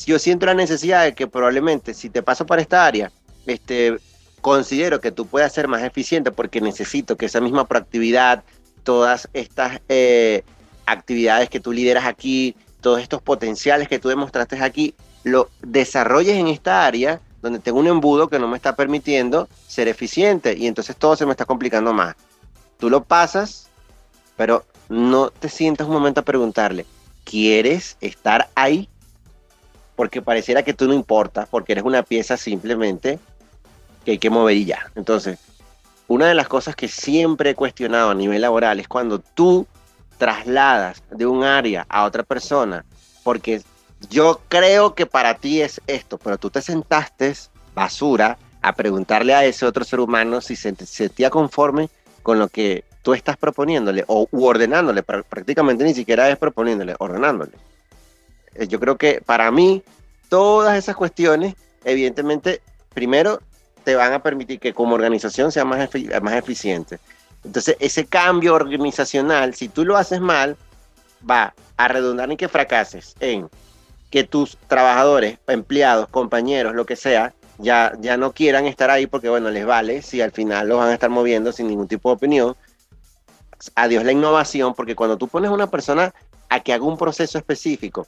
yo 0.06 0.20
siento 0.20 0.46
la 0.46 0.54
necesidad 0.54 1.04
de 1.04 1.16
que 1.16 1.28
probablemente 1.28 1.94
si 1.94 2.10
te 2.10 2.22
paso 2.22 2.46
para 2.46 2.62
esta 2.62 2.86
área, 2.86 3.12
este, 3.48 3.98
considero 4.48 5.02
que 5.02 5.12
tú 5.12 5.28
puedas 5.28 5.52
ser 5.52 5.68
más 5.68 5.84
eficiente 5.84 6.32
porque 6.32 6.62
necesito 6.62 7.18
que 7.18 7.26
esa 7.26 7.42
misma 7.42 7.68
proactividad, 7.68 8.46
todas 8.84 9.28
estas 9.34 9.82
eh, 9.90 10.46
actividades 10.86 11.50
que 11.50 11.60
tú 11.60 11.74
lideras 11.74 12.06
aquí, 12.06 12.56
todos 12.80 13.02
estos 13.02 13.22
potenciales 13.22 13.90
que 13.90 14.00
tú 14.00 14.08
demostraste 14.08 14.64
aquí, 14.64 14.96
lo 15.26 15.50
desarrolles 15.62 16.38
en 16.38 16.48
esta 16.48 16.86
área 16.86 17.20
donde 17.42 17.60
tengo 17.60 17.78
un 17.78 17.88
embudo 17.88 18.30
que 18.30 18.40
no 18.40 18.48
me 18.48 18.56
está 18.56 18.74
permitiendo 18.74 19.50
ser 19.68 19.90
eficiente 19.90 20.56
y 20.58 20.68
entonces 20.68 20.96
todo 20.96 21.18
se 21.18 21.26
me 21.26 21.32
está 21.32 21.44
complicando 21.44 21.92
más. 21.92 22.16
Tú 22.80 22.90
lo 22.90 23.04
pasas, 23.04 23.68
pero 24.38 24.64
no 24.88 25.30
te 25.30 25.50
sientas 25.50 25.88
un 25.88 25.94
momento 25.94 26.22
a 26.22 26.24
preguntarle, 26.24 26.86
¿quieres 27.26 27.98
estar 28.00 28.48
ahí? 28.56 28.88
porque 29.98 30.22
pareciera 30.22 30.62
que 30.64 30.76
tú 30.76 30.88
no 30.88 30.94
importas, 30.94 31.50
porque 31.50 31.72
eres 31.72 31.84
una 31.84 32.04
pieza 32.04 32.38
simplemente 32.38 33.18
que 34.08 34.12
hay 34.12 34.20
que 34.20 34.30
mover 34.30 34.56
y 34.56 34.64
ya. 34.64 34.90
Entonces, 34.96 35.38
una 36.08 36.28
de 36.28 36.34
las 36.34 36.48
cosas 36.48 36.78
que 36.78 36.88
siempre 36.88 37.50
he 37.50 37.56
cuestionado 37.56 38.12
a 38.12 38.16
nivel 38.16 38.40
laboral 38.40 38.80
es 38.80 38.88
cuando 38.88 39.20
tú 39.20 39.68
trasladas 40.18 41.04
de 41.12 41.26
un 41.26 41.44
área 41.44 41.86
a 41.90 42.06
otra 42.06 42.24
persona, 42.24 42.86
porque 43.26 43.62
yo 44.10 44.40
creo 44.48 44.96
que 44.96 45.08
para 45.08 45.34
ti 45.34 45.62
es 45.62 45.82
esto, 45.88 46.18
pero 46.18 46.38
tú 46.38 46.50
te 46.50 46.62
sentaste 46.62 47.36
basura 47.76 48.38
a 48.62 48.72
preguntarle 48.72 49.36
a 49.36 49.44
ese 49.44 49.66
otro 49.66 49.84
ser 49.84 50.00
humano 50.00 50.40
si 50.40 50.56
se 50.56 50.74
sentía 50.86 51.30
conforme 51.30 51.90
con 52.24 52.40
lo 52.40 52.48
que 52.48 52.86
tú 53.02 53.14
estás 53.14 53.36
proponiéndole 53.36 54.06
o 54.08 54.30
ordenándole, 54.32 55.04
prácticamente 55.04 55.84
ni 55.84 55.94
siquiera 55.94 56.30
es 56.30 56.38
proponiéndole, 56.38 56.96
ordenándole. 57.00 57.52
Eh, 58.56 58.70
yo 58.70 58.80
creo 58.80 58.98
que 58.98 59.20
para 59.26 59.52
mí 59.52 59.84
todas 60.30 60.78
esas 60.78 60.96
cuestiones, 60.96 61.56
evidentemente, 61.84 62.62
primero 62.94 63.42
te 63.88 63.96
van 63.96 64.12
a 64.12 64.22
permitir 64.22 64.60
que 64.60 64.74
como 64.74 64.96
organización 64.96 65.50
sea 65.50 65.64
más, 65.64 65.90
más 66.22 66.34
eficiente. 66.34 67.00
Entonces, 67.46 67.78
ese 67.80 68.06
cambio 68.06 68.54
organizacional, 68.54 69.56
si 69.56 69.70
tú 69.70 69.86
lo 69.86 69.96
haces 69.96 70.20
mal, 70.20 70.58
va 71.24 71.54
a 71.78 71.88
redundar 71.88 72.30
en 72.30 72.36
que 72.36 72.50
fracases, 72.50 73.16
en 73.22 73.50
que 74.10 74.26
tus 74.26 74.58
trabajadores, 74.68 75.38
empleados, 75.48 76.10
compañeros, 76.10 76.76
lo 76.76 76.86
que 76.86 76.98
sea, 76.98 77.34
ya, 77.60 77.94
ya 78.02 78.18
no 78.18 78.34
quieran 78.34 78.66
estar 78.66 78.90
ahí 78.90 79.08
porque, 79.08 79.30
bueno, 79.30 79.52
les 79.52 79.66
vale 79.66 80.02
si 80.02 80.20
al 80.20 80.34
final 80.34 80.68
los 80.68 80.80
van 80.80 80.90
a 80.90 80.94
estar 80.94 81.10
moviendo 81.10 81.54
sin 81.54 81.70
ningún 81.70 81.88
tipo 81.88 82.10
de 82.10 82.16
opinión. 82.16 82.58
Adiós 83.74 84.04
la 84.04 84.12
innovación, 84.12 84.74
porque 84.74 84.98
cuando 84.98 85.18
tú 85.18 85.30
pones 85.30 85.50
a 85.50 85.54
una 85.54 85.68
persona 85.68 86.14
a 86.50 86.60
que 86.60 86.74
haga 86.74 86.84
un 86.84 86.98
proceso 86.98 87.38
específico, 87.38 88.06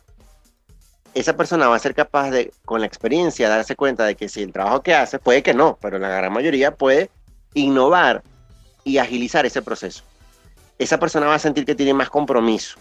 esa 1.13 1.35
persona 1.35 1.67
va 1.67 1.75
a 1.75 1.79
ser 1.79 1.95
capaz 1.95 2.29
de, 2.31 2.51
con 2.65 2.81
la 2.81 2.87
experiencia, 2.87 3.49
darse 3.49 3.75
cuenta 3.75 4.05
de 4.05 4.15
que 4.15 4.29
si 4.29 4.41
el 4.41 4.53
trabajo 4.53 4.81
que 4.81 4.93
hace, 4.93 5.19
puede 5.19 5.43
que 5.43 5.53
no, 5.53 5.77
pero 5.81 5.99
la 5.99 6.09
gran 6.09 6.31
mayoría 6.31 6.75
puede 6.75 7.09
innovar 7.53 8.23
y 8.83 8.97
agilizar 8.97 9.45
ese 9.45 9.61
proceso. 9.61 10.03
Esa 10.77 10.99
persona 10.99 11.27
va 11.27 11.35
a 11.35 11.39
sentir 11.39 11.65
que 11.65 11.75
tiene 11.75 11.93
más 11.93 12.09
compromiso, 12.09 12.77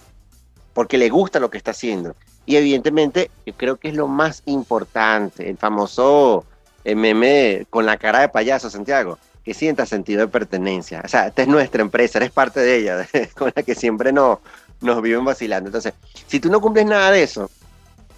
porque 0.72 0.98
le 0.98 1.08
gusta 1.08 1.40
lo 1.40 1.50
que 1.50 1.58
está 1.58 1.72
haciendo. 1.72 2.14
Y 2.46 2.56
evidentemente, 2.56 3.30
yo 3.44 3.54
creo 3.54 3.76
que 3.76 3.88
es 3.88 3.94
lo 3.94 4.06
más 4.06 4.42
importante, 4.46 5.50
el 5.50 5.56
famoso 5.56 6.44
el 6.84 6.96
meme 6.96 7.66
con 7.70 7.84
la 7.84 7.96
cara 7.96 8.20
de 8.20 8.28
payaso, 8.28 8.70
Santiago, 8.70 9.18
que 9.44 9.52
sienta 9.52 9.84
sentido 9.84 10.20
de 10.20 10.28
pertenencia. 10.28 11.02
O 11.04 11.08
sea, 11.08 11.26
esta 11.26 11.42
es 11.42 11.48
nuestra 11.48 11.82
empresa, 11.82 12.18
eres 12.18 12.30
parte 12.30 12.60
de 12.60 12.76
ella, 12.76 13.08
con 13.36 13.52
la 13.54 13.62
que 13.62 13.74
siempre 13.74 14.12
nos, 14.12 14.38
nos 14.80 15.02
viven 15.02 15.24
vacilando. 15.24 15.68
Entonces, 15.68 15.92
si 16.26 16.40
tú 16.40 16.50
no 16.50 16.60
cumples 16.60 16.86
nada 16.86 17.10
de 17.10 17.22
eso, 17.22 17.50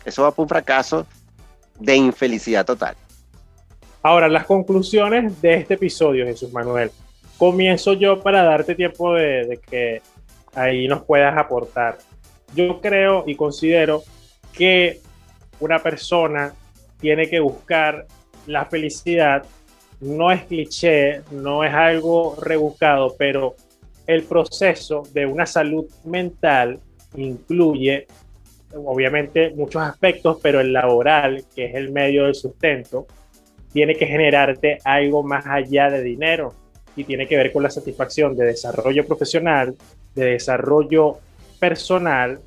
eso 0.05 0.23
va 0.23 0.31
para 0.31 0.43
un 0.43 0.49
fracaso 0.49 1.07
de 1.79 1.97
infelicidad 1.97 2.65
total. 2.65 2.97
Ahora, 4.03 4.29
las 4.29 4.47
conclusiones 4.47 5.41
de 5.43 5.55
este 5.55 5.75
episodio, 5.75 6.25
Jesús 6.25 6.53
Manuel. 6.53 6.91
Comienzo 7.37 7.95
yo 7.95 8.21
para 8.23 8.43
darte 8.43 8.75
tiempo 8.75 9.15
de, 9.15 9.47
de 9.47 9.57
que 9.59 10.03
ahí 10.55 10.89
nos 10.89 11.03
puedas 11.03 11.37
aportar. 11.37 11.99
Yo 12.55 12.81
creo 12.81 13.25
y 13.27 13.35
considero 13.35 14.03
que 14.53 15.01
una 15.59 15.79
persona 15.79 16.55
tiene 16.99 17.29
que 17.29 17.41
buscar 17.41 18.07
la 18.47 18.65
felicidad 18.67 19.45
no 20.01 20.33
es 20.33 20.45
cliché, 20.45 21.23
no 21.31 21.63
es 21.63 21.73
algo 21.75 22.35
rebuscado, 22.41 23.15
pero 23.19 23.55
el 24.07 24.25
proceso 24.25 25.03
de 25.13 25.27
una 25.27 25.47
salud 25.47 25.87
mental 26.05 26.81
incluye 27.17 28.07
obviamente 28.75 29.51
muchos 29.55 29.83
aspectos, 29.83 30.39
pero 30.43 30.61
el 30.61 30.73
laboral, 30.73 31.45
que 31.55 31.67
es 31.67 31.75
el 31.75 31.91
medio 31.91 32.25
del 32.25 32.35
sustento, 32.35 33.07
tiene 33.73 33.95
que 33.95 34.07
generarte 34.07 34.79
algo 34.85 35.23
más 35.23 35.47
allá 35.47 35.91
de 35.91 36.03
dinero 36.03 36.55
y 36.97 37.05
tiene 37.05 37.27
que 37.27 37.37
ver 37.37 37.53
con 37.53 37.63
la 37.63 37.71
satisfacción 37.71 38.37
de 38.37 38.47
desarrollo 38.47 39.07
profesional, 39.07 39.75
de 40.15 40.25
desarrollo 40.25 41.19
personal, 41.59 42.41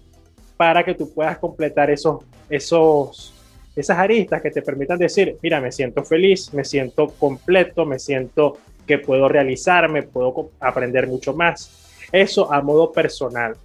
para 0.57 0.83
que 0.83 0.93
tú 0.93 1.13
puedas 1.13 1.37
completar 1.37 1.89
esos, 1.89 2.23
esos 2.49 3.33
esas 3.75 3.97
aristas 3.97 4.41
que 4.41 4.51
te 4.51 4.61
permitan 4.61 4.99
decir, 4.99 5.37
mira, 5.41 5.59
me 5.59 5.71
siento 5.71 6.03
feliz, 6.03 6.53
me 6.53 6.63
siento 6.63 7.07
completo, 7.07 7.85
me 7.85 7.97
siento 7.97 8.57
que 8.85 8.99
puedo 8.99 9.27
realizarme, 9.27 10.03
puedo 10.03 10.51
aprender 10.59 11.07
mucho 11.07 11.33
más. 11.33 11.71
Eso 12.11 12.53
a 12.53 12.61
modo 12.61 12.91
personal. 12.91 13.55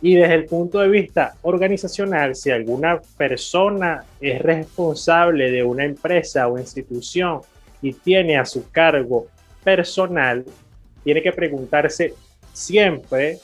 Y 0.00 0.14
desde 0.14 0.34
el 0.34 0.44
punto 0.44 0.80
de 0.80 0.88
vista 0.88 1.34
organizacional, 1.42 2.34
si 2.36 2.50
alguna 2.50 3.00
persona 3.16 4.04
es 4.20 4.40
responsable 4.42 5.50
de 5.50 5.62
una 5.62 5.84
empresa 5.84 6.46
o 6.48 6.58
institución 6.58 7.40
y 7.80 7.92
tiene 7.92 8.38
a 8.38 8.44
su 8.44 8.70
cargo 8.70 9.26
personal, 9.64 10.44
tiene 11.02 11.22
que 11.22 11.32
preguntarse 11.32 12.14
siempre 12.52 13.38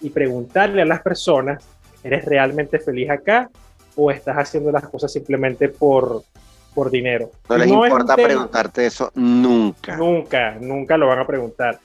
y 0.00 0.10
preguntarle 0.10 0.82
a 0.82 0.86
las 0.86 1.02
personas, 1.02 1.62
¿eres 2.02 2.24
realmente 2.24 2.78
feliz 2.78 3.10
acá? 3.10 3.50
o 3.98 4.12
estás 4.12 4.36
haciendo 4.36 4.70
las 4.70 4.88
cosas 4.88 5.12
simplemente 5.12 5.68
por, 5.68 6.22
por 6.72 6.88
dinero. 6.88 7.32
No 7.48 7.58
les 7.58 7.68
importa 7.68 8.14
preguntarte 8.14 8.86
eso 8.86 9.10
nunca. 9.16 9.96
Nunca, 9.96 10.56
nunca 10.60 10.96
lo 10.96 11.08
van 11.08 11.18
a 11.18 11.26
preguntar. 11.26 11.80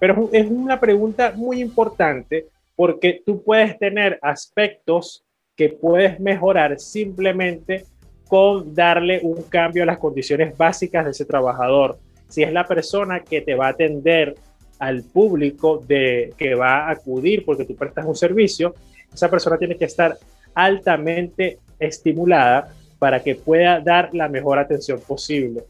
Pero 0.00 0.28
es 0.32 0.50
una 0.50 0.80
pregunta 0.80 1.32
muy 1.36 1.60
importante 1.60 2.48
porque 2.78 3.20
tú 3.26 3.42
puedes 3.42 3.76
tener 3.76 4.20
aspectos 4.22 5.24
que 5.56 5.68
puedes 5.68 6.20
mejorar 6.20 6.78
simplemente 6.78 7.86
con 8.28 8.72
darle 8.72 9.18
un 9.20 9.42
cambio 9.42 9.82
a 9.82 9.86
las 9.86 9.98
condiciones 9.98 10.56
básicas 10.56 11.04
de 11.04 11.10
ese 11.10 11.24
trabajador. 11.24 11.98
Si 12.28 12.44
es 12.44 12.52
la 12.52 12.68
persona 12.68 13.24
que 13.24 13.40
te 13.40 13.56
va 13.56 13.66
a 13.66 13.70
atender 13.70 14.36
al 14.78 15.02
público 15.02 15.82
de 15.88 16.32
que 16.38 16.54
va 16.54 16.86
a 16.86 16.92
acudir 16.92 17.44
porque 17.44 17.64
tú 17.64 17.74
prestas 17.74 18.06
un 18.06 18.14
servicio, 18.14 18.76
esa 19.12 19.28
persona 19.28 19.58
tiene 19.58 19.76
que 19.76 19.86
estar 19.86 20.16
altamente 20.54 21.58
estimulada 21.80 22.72
para 23.00 23.20
que 23.24 23.34
pueda 23.34 23.80
dar 23.80 24.14
la 24.14 24.28
mejor 24.28 24.60
atención 24.60 25.00
posible. 25.00 25.64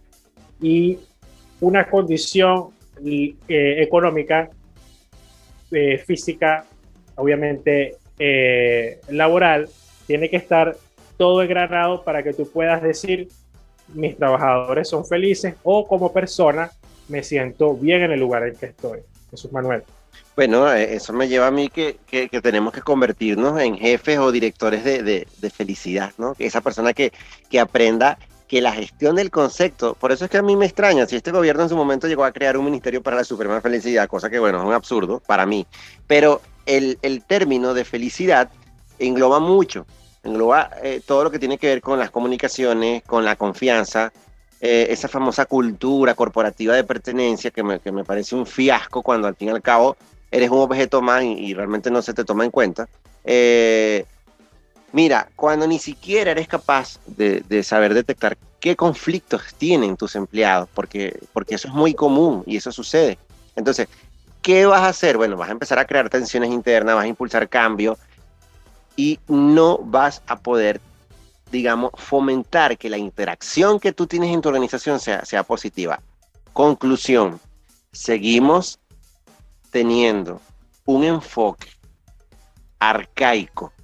Y 0.60 0.98
una 1.58 1.88
condición 1.88 2.68
eh, 3.02 3.34
económica, 3.48 4.50
eh, 5.70 5.96
física, 5.96 6.66
obviamente 7.18 7.96
eh, 8.18 9.00
laboral, 9.08 9.68
tiene 10.06 10.30
que 10.30 10.36
estar 10.36 10.76
todo 11.16 11.42
engranado 11.42 12.02
para 12.02 12.22
que 12.22 12.32
tú 12.32 12.48
puedas 12.50 12.82
decir, 12.82 13.28
mis 13.94 14.16
trabajadores 14.16 14.88
son 14.88 15.04
felices 15.04 15.54
o 15.62 15.86
como 15.86 16.12
persona 16.12 16.70
me 17.08 17.22
siento 17.22 17.74
bien 17.74 18.02
en 18.02 18.12
el 18.12 18.20
lugar 18.20 18.46
en 18.46 18.54
que 18.56 18.66
estoy. 18.66 19.00
Jesús 19.30 19.52
Manuel. 19.52 19.82
Bueno, 20.36 20.72
eh, 20.72 20.94
eso 20.94 21.12
me 21.12 21.28
lleva 21.28 21.48
a 21.48 21.50
mí 21.50 21.68
que, 21.68 21.98
tenemos 22.42 22.72
que 22.72 22.80
convertirnos 22.80 23.60
en 23.60 23.76
jefes 23.76 24.18
o 24.18 24.30
directores 24.30 24.84
de, 24.84 25.26
felicidad, 25.50 26.12
¿no? 26.16 26.34
Esa 26.38 26.60
persona 26.60 26.92
que, 26.92 27.12
que 27.50 27.58
aprenda 27.58 28.18
que 28.46 28.62
la 28.62 28.72
gestión 28.72 29.16
del 29.16 29.30
concepto, 29.30 29.94
por 29.94 30.10
eso 30.10 30.24
es 30.24 30.30
que 30.30 30.38
a 30.38 30.42
mí 30.42 30.56
me 30.56 30.64
extraña, 30.64 31.06
si 31.06 31.16
este 31.16 31.30
gobierno 31.30 31.64
en 31.64 31.68
su 31.68 31.76
momento 31.76 32.08
llegó 32.08 32.24
a 32.24 32.32
crear 32.32 32.56
un 32.56 32.64
ministerio 32.64 33.02
para 33.02 33.16
la 33.16 33.24
suprema 33.24 33.60
felicidad, 33.60 34.08
cosa 34.08 34.30
que 34.30 34.38
bueno, 34.38 34.58
es 34.58 34.64
un 34.64 34.72
absurdo 34.72 35.20
para 35.26 35.44
mí, 35.44 35.66
pero 36.06 36.40
el, 36.68 37.24
término 37.26 37.74
de 37.74 37.84
felicidad 37.84 38.50
engloba 38.98 39.40
mucho, 39.40 39.86
engloba 40.22 40.70
eh, 40.82 41.00
todo 41.04 41.24
lo 41.24 41.30
que 41.30 41.38
tiene 41.38 41.58
que 41.58 41.68
ver 41.68 41.80
con 41.80 41.98
las 41.98 42.10
comunicaciones, 42.10 43.02
con 43.04 43.24
la 43.24 43.36
confianza, 43.36 44.12
eh, 44.60 44.88
esa 44.90 45.08
famosa 45.08 45.46
cultura 45.46 46.14
corporativa 46.14 46.74
de 46.74 46.84
pertenencia 46.84 47.50
que 47.50 47.62
me, 47.62 47.80
que 47.80 47.92
me 47.92 48.04
parece 48.04 48.34
un 48.34 48.44
fiasco 48.44 49.02
cuando 49.02 49.28
al 49.28 49.36
fin 49.36 49.48
y 49.48 49.50
al 49.52 49.62
cabo 49.62 49.96
eres 50.30 50.50
un 50.50 50.58
objeto 50.58 51.00
más 51.00 51.22
y, 51.22 51.54
realmente 51.54 51.90
no 51.90 52.02
se 52.02 52.12
te 52.12 52.24
toma 52.24 52.44
en 52.44 52.50
cuenta. 52.50 52.88
Eh, 53.24 54.04
mira, 54.92 55.28
cuando 55.36 55.66
ni 55.66 55.78
siquiera 55.78 56.32
eres 56.32 56.48
capaz 56.48 56.98
de, 57.06 57.62
saber 57.62 57.94
detectar 57.94 58.36
qué 58.60 58.76
conflictos 58.76 59.42
tienen 59.56 59.96
tus 59.96 60.16
empleados, 60.16 60.68
porque, 60.74 61.18
porque 61.32 61.54
eso 61.54 61.68
es 61.68 61.74
muy 61.74 61.94
común 61.94 62.42
y 62.46 62.56
eso 62.56 62.72
sucede. 62.72 63.18
Entonces, 63.56 63.88
¿qué 64.48 64.64
vas 64.64 64.80
a 64.80 64.88
hacer? 64.88 65.18
Bueno, 65.18 65.36
vas 65.36 65.50
a 65.50 65.52
empezar 65.52 65.78
a 65.78 65.84
crear 65.84 66.08
tensiones 66.08 66.50
internas, 66.50 66.94
vas 66.94 67.04
a 67.04 67.08
impulsar 67.08 67.50
cambio 67.50 67.98
y 68.96 69.20
no 69.28 69.76
vas 69.76 70.22
a 70.26 70.38
poder, 70.38 70.80
digamos, 71.52 71.90
fomentar 71.96 72.78
que 72.78 72.88
la 72.88 72.96
interacción 72.96 73.78
que 73.78 73.92
tú 73.92 74.06
tienes 74.06 74.32
en 74.32 74.40
tu 74.40 74.48
organización 74.48 75.00
sea, 75.00 75.22
sea 75.26 75.42
positiva. 75.42 76.00
Conclusión, 76.54 77.38
seguimos 77.92 78.78
teniendo 79.70 80.40
un 80.86 81.04
enfoque 81.04 81.68
arcaico, 82.78 83.74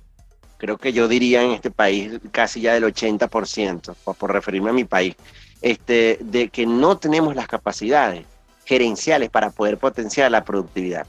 creo 0.56 0.78
que 0.78 0.94
yo 0.94 1.08
diría 1.08 1.42
en 1.42 1.50
este 1.50 1.70
país 1.70 2.18
casi 2.32 2.62
ya 2.62 2.72
del 2.72 2.84
80%, 2.84 3.94
por, 4.02 4.16
por 4.16 4.32
referirme 4.32 4.70
a 4.70 4.72
mi 4.72 4.84
país, 4.84 5.14
este, 5.60 6.16
de 6.22 6.48
que 6.48 6.64
no 6.64 6.96
tenemos 6.96 7.36
las 7.36 7.48
capacidades 7.48 8.24
gerenciales 8.64 9.30
para 9.30 9.50
poder 9.50 9.78
potenciar 9.78 10.30
la 10.30 10.44
productividad. 10.44 11.06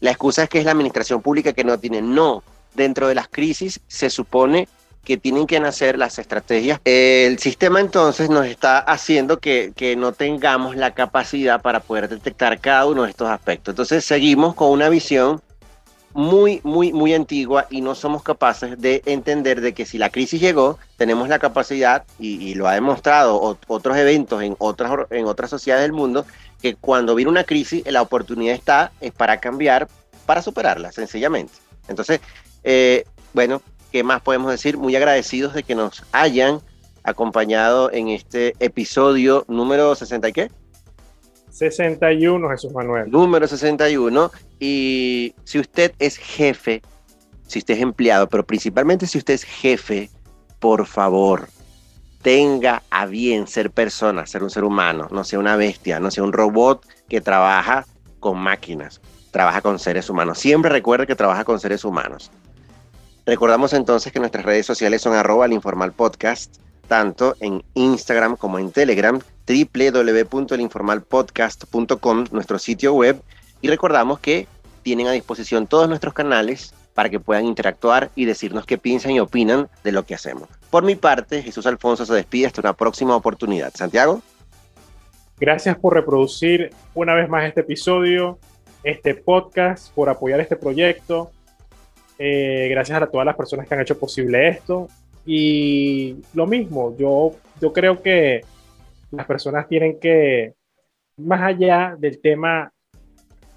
La 0.00 0.10
excusa 0.10 0.44
es 0.44 0.48
que 0.48 0.58
es 0.58 0.64
la 0.64 0.72
administración 0.72 1.22
pública 1.22 1.52
que 1.52 1.64
no 1.64 1.78
tiene. 1.78 2.02
No, 2.02 2.42
dentro 2.74 3.08
de 3.08 3.14
las 3.14 3.28
crisis 3.28 3.80
se 3.86 4.10
supone 4.10 4.68
que 5.04 5.16
tienen 5.16 5.46
que 5.46 5.58
nacer 5.60 5.98
las 5.98 6.18
estrategias. 6.18 6.80
El 6.84 7.38
sistema 7.38 7.80
entonces 7.80 8.30
nos 8.30 8.46
está 8.46 8.78
haciendo 8.78 9.38
que, 9.38 9.72
no 9.98 10.12
tengamos 10.12 10.76
la 10.76 10.92
capacidad 10.92 11.60
para 11.60 11.80
poder 11.80 12.08
detectar 12.08 12.60
cada 12.60 12.86
uno 12.86 13.04
de 13.04 13.10
estos 13.10 13.28
aspectos. 13.28 13.72
Entonces 13.72 14.04
seguimos 14.04 14.54
con 14.54 14.70
una 14.70 14.88
visión 14.88 15.40
muy, 16.14 16.60
muy, 16.62 16.92
muy 16.92 17.14
antigua 17.14 17.66
y 17.70 17.80
no 17.80 17.94
somos 17.94 18.22
capaces 18.22 18.78
de 18.80 19.02
entender 19.06 19.60
de 19.60 19.72
que 19.72 19.86
si 19.86 19.98
la 19.98 20.10
crisis 20.10 20.40
llegó, 20.40 20.78
tenemos 20.96 21.28
la 21.28 21.38
capacidad, 21.38 22.04
y, 22.18 22.54
lo 22.54 22.68
ha 22.68 22.74
demostrado 22.74 23.58
otros 23.66 23.96
eventos 23.96 24.42
en 24.42 24.54
otras, 24.58 24.92
en 25.10 25.26
otras 25.26 25.50
sociedades 25.50 25.84
del 25.84 25.92
mundo, 25.92 26.26
que 26.62 26.76
cuando 26.76 27.14
viene 27.14 27.30
una 27.30 27.44
crisis, 27.44 27.82
la 27.86 28.00
oportunidad 28.00 28.54
está 28.54 28.92
es 29.00 29.12
para 29.12 29.38
cambiar, 29.38 29.88
para 30.24 30.40
superarla, 30.40 30.92
sencillamente. 30.92 31.52
Entonces, 31.88 32.20
eh, 32.62 33.04
bueno, 33.34 33.60
¿qué 33.90 34.04
más 34.04 34.22
podemos 34.22 34.50
decir? 34.50 34.78
Muy 34.78 34.94
agradecidos 34.94 35.54
de 35.54 35.64
que 35.64 35.74
nos 35.74 36.04
hayan 36.12 36.60
acompañado 37.02 37.92
en 37.92 38.08
este 38.08 38.54
episodio 38.60 39.44
número 39.48 39.94
60 39.94 40.28
y 40.28 40.32
qué? 40.32 40.50
61, 41.50 42.48
Jesús 42.50 42.72
Manuel. 42.72 43.10
Número 43.10 43.46
61. 43.46 44.30
Y 44.58 45.34
si 45.44 45.58
usted 45.58 45.92
es 45.98 46.16
jefe, 46.16 46.80
si 47.46 47.58
usted 47.58 47.74
es 47.74 47.80
empleado, 47.80 48.28
pero 48.28 48.46
principalmente 48.46 49.06
si 49.06 49.18
usted 49.18 49.34
es 49.34 49.44
jefe, 49.44 50.08
por 50.60 50.86
favor, 50.86 51.48
tenga 52.22 52.82
a 52.90 53.06
bien 53.06 53.46
ser 53.46 53.70
persona, 53.70 54.26
ser 54.26 54.42
un 54.42 54.50
ser 54.50 54.64
humano, 54.64 55.08
no 55.10 55.24
sea 55.24 55.38
una 55.38 55.56
bestia, 55.56 56.00
no 56.00 56.10
sea 56.10 56.24
un 56.24 56.32
robot 56.32 56.86
que 57.08 57.20
trabaja 57.20 57.84
con 58.20 58.38
máquinas, 58.38 59.02
trabaja 59.32 59.60
con 59.60 59.78
seres 59.78 60.08
humanos. 60.08 60.38
Siempre 60.38 60.70
recuerde 60.70 61.06
que 61.06 61.16
trabaja 61.16 61.44
con 61.44 61.60
seres 61.60 61.84
humanos. 61.84 62.30
Recordamos 63.26 63.72
entonces 63.72 64.12
que 64.12 64.20
nuestras 64.20 64.44
redes 64.44 64.66
sociales 64.66 65.02
son 65.02 65.14
arroba 65.14 65.46
el 65.46 65.60
tanto 66.88 67.36
en 67.40 67.62
Instagram 67.74 68.36
como 68.36 68.58
en 68.58 68.72
Telegram, 68.72 69.20
www.elinformalpodcast.com, 69.46 72.24
nuestro 72.32 72.58
sitio 72.58 72.94
web, 72.94 73.22
y 73.60 73.68
recordamos 73.68 74.18
que 74.18 74.48
tienen 74.82 75.06
a 75.06 75.12
disposición 75.12 75.66
todos 75.66 75.86
nuestros 75.88 76.12
canales 76.14 76.74
para 76.94 77.10
que 77.10 77.20
puedan 77.20 77.46
interactuar 77.46 78.10
y 78.14 78.26
decirnos 78.26 78.66
qué 78.66 78.78
piensan 78.78 79.12
y 79.12 79.20
opinan 79.20 79.68
de 79.84 79.92
lo 79.92 80.04
que 80.04 80.14
hacemos. 80.14 80.48
Por 80.72 80.84
mi 80.84 80.94
parte, 80.94 81.42
Jesús 81.42 81.66
Alfonso 81.66 82.06
se 82.06 82.14
despide 82.14 82.46
hasta 82.46 82.62
una 82.62 82.72
próxima 82.72 83.14
oportunidad. 83.14 83.74
Santiago. 83.74 84.22
Gracias 85.38 85.76
por 85.76 85.92
reproducir 85.92 86.70
una 86.94 87.12
vez 87.12 87.28
más 87.28 87.44
este 87.44 87.60
episodio, 87.60 88.38
este 88.82 89.14
podcast, 89.14 89.94
por 89.94 90.08
apoyar 90.08 90.40
este 90.40 90.56
proyecto. 90.56 91.30
Eh, 92.18 92.68
gracias 92.70 93.02
a 93.02 93.06
todas 93.06 93.26
las 93.26 93.36
personas 93.36 93.68
que 93.68 93.74
han 93.74 93.82
hecho 93.82 93.98
posible 93.98 94.48
esto. 94.48 94.88
Y 95.26 96.16
lo 96.32 96.46
mismo, 96.46 96.96
yo, 96.96 97.32
yo 97.60 97.70
creo 97.74 98.00
que 98.00 98.40
las 99.10 99.26
personas 99.26 99.68
tienen 99.68 100.00
que, 100.00 100.54
más 101.18 101.42
allá 101.42 101.96
del 101.98 102.18
tema 102.18 102.72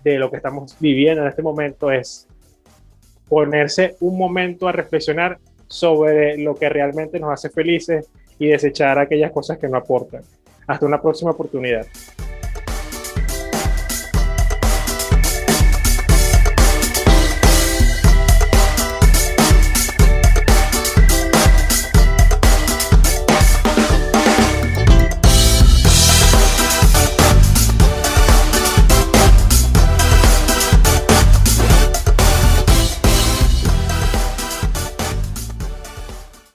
de 0.04 0.20
lo 0.20 0.30
que 0.30 0.36
estamos 0.36 0.76
viviendo 0.82 1.22
en 1.22 1.30
este 1.30 1.42
momento, 1.42 1.90
es 1.92 2.28
ponerse 3.30 3.96
un 4.02 4.18
momento 4.18 4.68
a 4.68 4.74
reflexionar 4.74 5.40
sobre 5.68 6.38
lo 6.38 6.56
que 6.56 6.70
realmente 6.70 7.20
nos 7.20 7.32
hace 7.32 7.50
felices 7.50 8.10
y 8.40 8.48
desechar 8.48 9.00
aquellas 9.00 9.32
cosas 9.32 9.58
que 9.58 9.68
no 9.68 9.78
aportan. 9.78 10.24
Hasta 10.68 10.86
una 10.86 11.02
próxima 11.02 11.32
oportunidad. 11.32 11.86